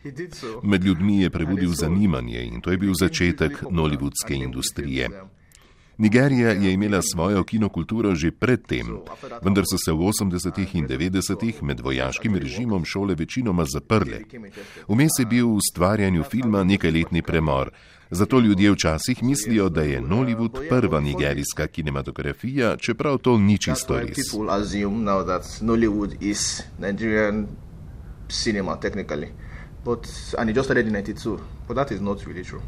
Med 0.63 0.83
ljudmi 0.83 1.21
je 1.21 1.29
prebudil 1.29 1.73
zanimanje 1.73 2.43
in 2.43 2.61
to 2.61 2.71
je 2.71 2.77
bil 2.77 2.93
začetek 2.99 3.63
nollywoodske 3.69 4.33
industrije. 4.33 5.09
Nigerija 5.97 6.49
je 6.49 6.73
imela 6.73 7.01
svojo 7.01 7.43
kinokulturo 7.43 8.15
že 8.15 8.31
predtem, 8.31 8.99
vendar 9.41 9.63
so 9.65 9.77
se 9.77 9.91
v 9.91 9.95
80. 9.95 10.75
in 10.77 10.87
90. 10.87 11.61
med 11.61 11.79
vojaškim 11.79 12.35
režimom 12.35 12.85
šole 12.85 13.15
večinoma 13.15 13.65
zaprle. 13.65 14.21
Vmes 14.87 15.11
je 15.19 15.25
bil 15.25 15.47
v 15.47 15.53
ustvarjanju 15.53 16.23
filma 16.23 16.63
nekajletni 16.63 17.21
premor, 17.21 17.71
zato 18.11 18.39
ljudje 18.39 18.71
včasih 18.71 19.23
mislijo, 19.23 19.69
da 19.69 19.81
je 19.81 20.01
Nollywood 20.01 20.69
prva 20.69 20.99
nigerijska 20.99 21.67
kinematografija, 21.67 22.77
čeprav 22.77 23.17
to 23.17 23.37
ni 23.37 23.57
čisto 23.57 23.99
res. 23.99 24.17
But, 29.85 30.07
and 30.37 30.49
it 30.49 30.55
just 30.55 30.67
started 30.67 30.87
in 30.87 30.93
92, 30.93 31.39
but 31.67 31.75
that 31.75 31.91
is 31.91 31.99
not 31.99 32.25
really 32.25 32.41
true. 32.41 32.61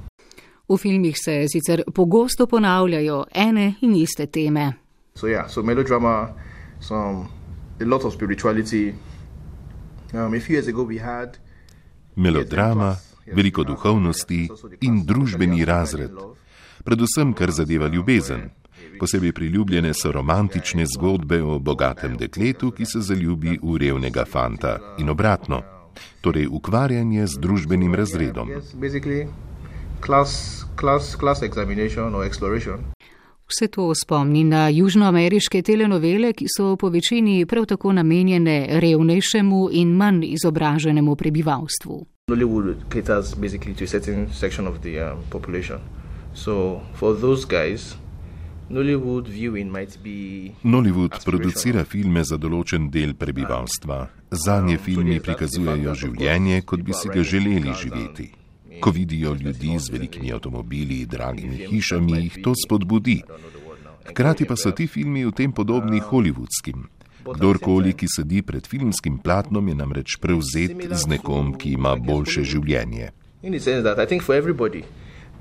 V 0.68 0.78
filmih 0.78 1.16
se 1.18 1.46
sicer 1.48 1.84
pogosto 1.94 2.48
ponavljajo 2.48 3.26
ene 3.34 3.74
in 3.82 3.96
iste 3.96 4.26
teme. 4.26 4.74
So, 5.16 5.28
yeah, 5.28 5.48
so 5.50 5.64
melodrama, 5.64 6.34
some, 6.80 7.28
um, 10.12 10.32
melodrama, 12.16 12.96
veliko 13.26 13.64
duhovnosti 13.64 14.50
in 14.82 15.06
družbeni 15.06 15.66
razred, 15.66 16.12
predvsem 16.84 17.34
kar 17.34 17.52
zadeva 17.52 17.88
ljubezen. 17.88 18.50
Posebej 19.00 19.32
priljubljene 19.34 19.94
so 19.94 20.12
romantične 20.12 20.86
zgodbe 20.86 21.42
o 21.44 21.60
bogatem 21.60 22.18
dekletu, 22.18 22.72
ki 22.72 22.86
se 22.86 23.02
zaljubi 23.02 23.60
v 23.64 23.78
revnega 23.78 24.26
fanta 24.26 24.78
in 24.98 25.10
obratno, 25.10 25.62
torej 26.22 26.48
ukvarjanje 26.48 27.28
z 27.28 27.40
družbenim 27.40 27.96
razredom 27.96 28.50
class, 30.06 30.66
class, 30.76 31.16
class 31.16 31.42
examination 31.42 32.16
or 32.16 32.26
exploration. 32.26 32.80
Vse 33.48 33.68
to 33.68 33.94
spomni 33.96 34.44
na 34.44 34.70
južnoameriške 34.70 35.62
telenovele, 35.62 36.34
ki 36.34 36.46
so 36.50 36.76
po 36.76 36.90
večini 36.90 37.46
prav 37.46 37.66
tako 37.66 37.94
namenjene 37.94 38.80
revnejšemu 38.82 39.70
in 39.72 39.92
manj 39.98 40.26
izobraženemu 40.26 41.16
prebivalstvu. 41.16 42.06
Nollywood 42.32 42.76
caters 42.90 43.36
basically 43.36 43.76
to 43.76 43.84
a 43.84 43.88
certain 43.88 44.28
section 44.34 44.68
of 44.68 44.82
the 44.82 44.98
um, 45.02 45.22
population. 45.30 45.80
So 46.34 46.82
for 46.94 47.14
those 47.22 47.46
guys, 47.46 47.96
Nollywood 48.70 49.28
viewing 49.28 49.72
might 49.72 49.98
be. 50.04 50.52
Nollywood 50.64 51.22
producira 51.26 51.84
filme 51.86 52.24
za 52.24 52.38
določen 52.38 52.90
del 52.90 53.14
prebivalstva. 53.14 54.08
Za 54.32 54.58
nje 54.62 54.78
filmi 54.78 55.20
prikazujejo 55.20 55.94
življenje, 55.94 56.64
kot 56.66 56.82
bi 56.82 56.94
si 56.94 57.14
ga 57.14 57.24
želeli 57.24 57.78
živeti. 57.78 58.45
Ko 58.82 58.92
vidijo 58.92 59.34
ljudi 59.34 59.80
z 59.80 59.90
velikimi 59.90 60.34
avtomobili 60.34 61.06
dragimi 61.06 61.68
hišami, 61.70 62.18
jih 62.24 62.38
to 62.44 62.54
spodbudi. 62.66 63.22
Hkrati 64.06 64.46
pa 64.46 64.56
so 64.56 64.72
ti 64.72 64.88
filmi 64.88 65.26
v 65.26 65.32
tem 65.32 65.52
podobni 65.52 66.00
hollywoodskim. 66.00 66.86
Kdorkoli, 67.26 67.96
ki 67.98 68.08
sedi 68.08 68.42
pred 68.46 68.68
filmskim 68.70 69.18
platnom, 69.18 69.68
je 69.68 69.76
namreč 69.76 70.18
prevzet 70.22 70.78
z 70.94 71.10
nekom, 71.10 71.56
ki 71.58 71.74
ima 71.74 71.96
boljše 71.96 72.44
življenje. 72.46 73.10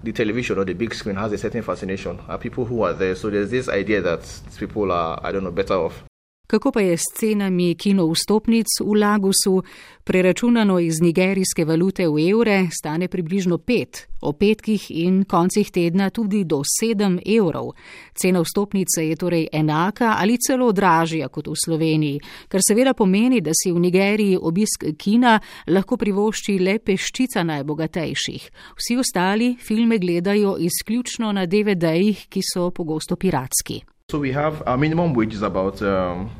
The 0.04 0.12
television 0.12 0.58
or 0.58 0.66
the 0.66 0.74
big 0.74 0.92
screen 0.92 1.16
has 1.16 1.32
a 1.32 1.38
certain 1.38 1.62
fascination. 1.62 2.18
Are 2.28 2.36
people 2.36 2.66
who 2.66 2.82
are 2.84 2.92
there? 2.92 3.14
So 3.14 3.30
there's 3.30 3.48
this 3.48 3.70
idea 3.70 4.02
that 4.02 4.20
people 4.58 4.92
are, 4.92 5.18
I 5.24 5.32
don't 5.32 5.42
know, 5.42 5.50
better 5.50 5.74
off. 5.80 6.04
Kako 6.46 6.72
pa 6.72 6.80
je 6.80 6.96
s 6.96 7.02
cenami 7.16 7.74
kino 7.74 8.04
vstopnic 8.12 8.66
v 8.80 8.94
Lagusu, 9.00 9.62
preračunano 10.04 10.78
iz 10.78 11.00
nigerijske 11.00 11.64
valute 11.64 12.04
v 12.08 12.28
evre, 12.30 12.68
stane 12.68 13.08
približno 13.08 13.56
5, 13.58 14.02
o 14.20 14.32
petkih 14.32 14.90
in 14.90 15.24
koncih 15.24 15.70
tedna 15.70 16.10
tudi 16.10 16.44
do 16.44 16.60
7 16.82 17.16
evrov. 17.24 17.72
Cena 18.12 18.42
vstopnice 18.44 19.06
je 19.08 19.16
torej 19.16 19.48
enaka 19.52 20.16
ali 20.18 20.36
celo 20.36 20.72
dražja 20.72 21.28
kot 21.28 21.48
v 21.48 21.56
Sloveniji, 21.64 22.20
kar 22.48 22.60
seveda 22.60 22.92
pomeni, 22.94 23.40
da 23.40 23.50
si 23.56 23.72
v 23.72 23.80
Nigeriji 23.80 24.36
obisk 24.36 24.84
kina 24.98 25.40
lahko 25.66 25.96
privošči 25.96 26.58
le 26.58 26.78
peščica 26.78 27.42
najbogatejših. 27.42 28.50
Vsi 28.76 29.00
ostali 29.00 29.56
filme 29.56 29.98
gledajo 29.98 30.58
izključno 30.60 31.32
na 31.32 31.46
DVD-jih, 31.46 32.28
ki 32.28 32.40
so 32.52 32.68
pogosto 32.70 33.16
piratski. 33.16 33.93
So 34.10 34.18
we 34.18 34.32
have 34.32 34.62
our 34.66 34.76
minimum 34.76 35.14
wage 35.14 35.32
is 35.32 35.42
about 35.42 35.80
um, 35.82 36.30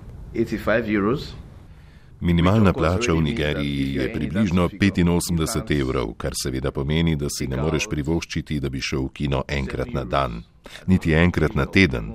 Minimalna 2.21 2.73
plača 2.73 3.13
v 3.13 3.23
Nigeriji 3.23 3.95
je 3.95 4.13
približno 4.13 4.69
85 4.69 5.81
evrov, 5.81 6.13
kar 6.15 6.33
seveda 6.37 6.71
pomeni, 6.71 7.17
da 7.17 7.29
si 7.31 7.47
ne 7.47 7.57
moreš 7.57 7.89
privoščiti, 7.89 8.61
da 8.61 8.69
bi 8.69 8.81
šel 8.85 9.07
v 9.07 9.13
kino 9.13 9.43
enkrat 9.49 9.95
na 9.97 10.05
dan, 10.05 10.43
niti 10.87 11.15
enkrat 11.15 11.55
na 11.55 11.65
teden. 11.65 12.13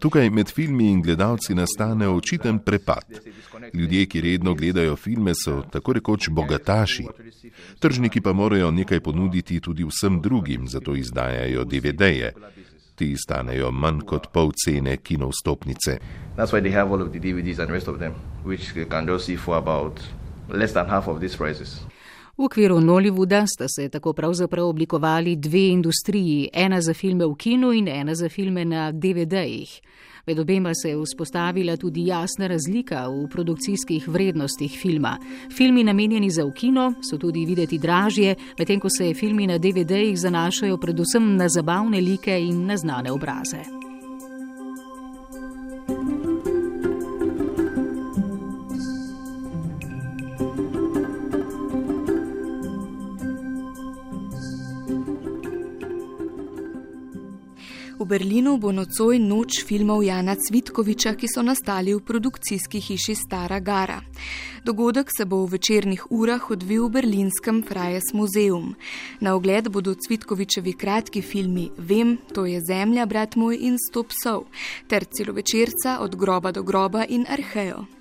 Tukaj 0.00 0.30
med 0.30 0.48
filmi 0.48 0.88
in 0.88 1.02
gledalci 1.02 1.54
nastane 1.54 2.08
očiten 2.08 2.58
prepad. 2.64 3.20
Ljudje, 3.74 4.06
ki 4.06 4.20
redno 4.20 4.54
gledajo 4.54 4.96
filme, 4.96 5.34
so 5.34 5.60
tako 5.70 5.92
rekoč 5.92 6.30
bogataši. 6.30 7.04
Tržniki 7.78 8.20
pa 8.20 8.32
morajo 8.32 8.70
nekaj 8.70 9.00
ponuditi 9.00 9.60
tudi 9.60 9.84
vsem 9.84 10.20
drugim, 10.20 10.68
zato 10.68 10.96
izdajajo 10.96 11.64
DVD-je. 11.64 12.32
Ti 13.00 13.14
stanejo 13.16 13.70
manj 13.72 14.02
kot 14.04 14.26
pol 14.28 14.50
cene 14.52 14.98
kinovstopnice. 15.00 15.94
V 22.40 22.44
okviru 22.44 22.80
Nollywooda 22.80 23.44
sta 23.46 23.66
se 23.68 23.88
tako 23.88 24.12
pravzaprav 24.12 24.66
oblikovali 24.66 25.36
dve 25.36 25.68
industriji, 25.68 26.48
ena 26.52 26.80
za 26.80 26.94
filme 26.94 27.26
v 27.26 27.34
kinu 27.34 27.72
in 27.72 27.88
ena 27.88 28.14
za 28.14 28.28
filme 28.28 28.64
na 28.64 28.92
DVD-jih. 28.92 29.80
Med 30.26 30.38
obema 30.38 30.72
se 30.74 30.88
je 30.88 30.96
vzpostavila 30.96 31.76
tudi 31.76 32.06
jasna 32.06 32.46
razlika 32.46 33.08
v 33.08 33.28
produkcijskih 33.28 34.08
vrednostih 34.08 34.78
filma. 34.82 35.18
Filmi 35.56 35.84
namenjeni 35.84 36.30
za 36.30 36.44
v 36.44 36.54
kino 36.54 36.94
so 37.10 37.18
tudi 37.18 37.44
videti 37.44 37.78
dražje, 37.78 38.34
medtem 38.58 38.80
ko 38.80 38.88
se 38.88 39.14
filmi 39.14 39.46
na 39.46 39.58
DVD-jih 39.58 40.16
zanašajo 40.16 40.80
predvsem 40.80 41.36
na 41.36 41.48
zabavne 41.48 42.00
like 42.00 42.40
in 42.40 42.66
na 42.66 42.76
znane 42.76 43.12
obraze. 43.12 43.89
Berlinu 58.10 58.56
bo 58.58 58.72
nocoj 58.74 59.20
noč 59.22 59.60
filmov 59.62 60.00
Jana 60.02 60.34
Cvitkoviča, 60.34 61.12
ki 61.14 61.28
so 61.30 61.44
nastali 61.46 61.92
v 61.94 62.00
produkcijski 62.02 62.80
hiši 62.82 63.14
Stara 63.14 63.60
Gara. 63.62 64.00
Dogodek 64.66 65.12
se 65.14 65.24
bo 65.24 65.44
v 65.44 65.52
večernih 65.54 66.10
urah 66.10 66.50
odvil 66.50 66.88
v 66.88 66.96
berlinskem 66.96 67.62
Frajes 67.62 68.10
muzeum. 68.12 68.74
Na 69.20 69.36
ogled 69.38 69.70
bodo 69.70 69.94
Cvitkovičevi 69.94 70.74
kratki 70.74 71.22
filmi 71.22 71.70
Vem, 71.78 72.18
to 72.34 72.50
je 72.50 72.58
zemlja, 72.58 73.06
brat 73.06 73.38
moj 73.38 73.54
in 73.62 73.78
Stop 73.78 74.10
Sov, 74.10 74.50
ter 74.90 75.06
celovečerca 75.06 76.00
Od 76.02 76.18
groba 76.18 76.50
do 76.50 76.66
groba 76.66 77.06
in 77.06 77.30
Arhejo. 77.30 77.99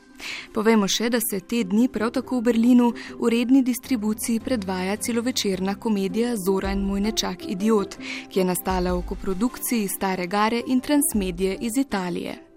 Povemo 0.53 0.88
še, 0.88 1.10
da 1.10 1.19
se 1.23 1.39
te 1.39 1.63
dni 1.63 1.88
prav 1.88 2.12
tako 2.17 2.39
v 2.39 2.49
Berlinu 2.49 2.91
v 3.19 3.29
redni 3.29 3.63
distribuciji 3.63 4.39
predvaja 4.39 4.97
celovečerna 4.97 5.75
komedija 5.75 6.36
Zora 6.38 6.71
in 6.71 6.84
moj 6.86 7.01
nečak 7.10 7.47
Idiot, 7.47 7.97
ki 8.29 8.39
je 8.39 8.45
nastala 8.45 8.93
v 8.97 9.05
koprodukciji 9.13 9.88
Stare 9.88 10.27
Gare 10.27 10.63
in 10.67 10.82
Transmedije 10.82 11.58
iz 11.62 11.77
Italije. 11.77 12.48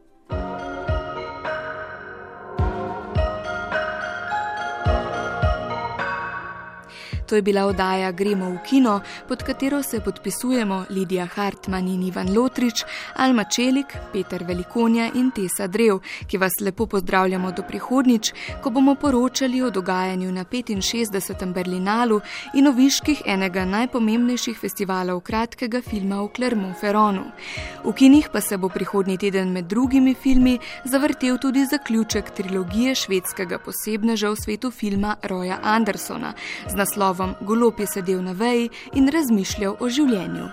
To 7.33 7.37
je 7.37 7.43
bila 7.43 7.65
oddaja 7.65 8.13
Gremo 8.13 8.51
v 8.51 8.59
kino, 8.69 9.01
pod 9.29 9.43
katero 9.43 9.83
se 9.83 10.01
podpisujemo 10.01 10.85
Lidija 10.91 11.27
Hartmann 11.27 11.89
in 11.89 12.03
Ivan 12.03 12.37
Lotrič, 12.37 12.85
Alma 13.17 13.45
Čelik, 13.45 13.97
Peter 14.13 14.45
Velikonja 14.45 15.11
in 15.15 15.31
Tesa 15.31 15.67
Drev, 15.67 16.03
ki 16.27 16.39
vas 16.39 16.53
lepo 16.61 16.87
pozdravljamo 16.87 17.53
do 17.53 17.63
prihodnič, 17.63 18.33
ko 18.63 18.71
bomo 18.71 18.95
poročali 18.95 19.63
o 19.63 19.71
dogajanju 19.71 20.33
na 20.33 20.45
65. 20.45 21.53
Berlinalu 21.53 22.21
in 22.55 22.69
o 22.69 22.73
viških 22.73 23.23
enega 23.27 23.65
najpomembnejših 23.65 24.59
festivalov 24.59 25.21
kratkega 25.21 25.81
filma 25.81 26.21
v 26.23 26.29
Clermont-Ferronu. 26.37 27.25
V 27.85 27.93
kinih 27.93 28.29
pa 28.33 28.41
se 28.41 28.59
bo 28.59 28.69
prihodnji 28.69 29.17
teden 29.17 29.53
med 29.53 29.65
drugimi 29.65 30.15
filmi 30.15 30.59
zavrtel 30.85 31.39
tudi 31.39 31.65
zaključek 31.65 32.31
trilogije 32.31 32.95
švedskega 32.95 33.59
posebneža 33.59 34.29
v 34.29 34.37
svetu 34.37 34.71
filma 34.71 35.17
Roja 35.23 35.59
Andersona 35.63 36.35
z 36.69 36.77
naslovom 36.77 37.22
drvom, 37.23 37.35
golob 37.41 37.81
je 37.81 37.87
sedel 37.87 38.23
na 38.23 38.33
veji 38.33 38.71
in 38.95 39.09
razmišljal 39.09 39.77
o 39.81 39.89
življenju. 39.89 40.49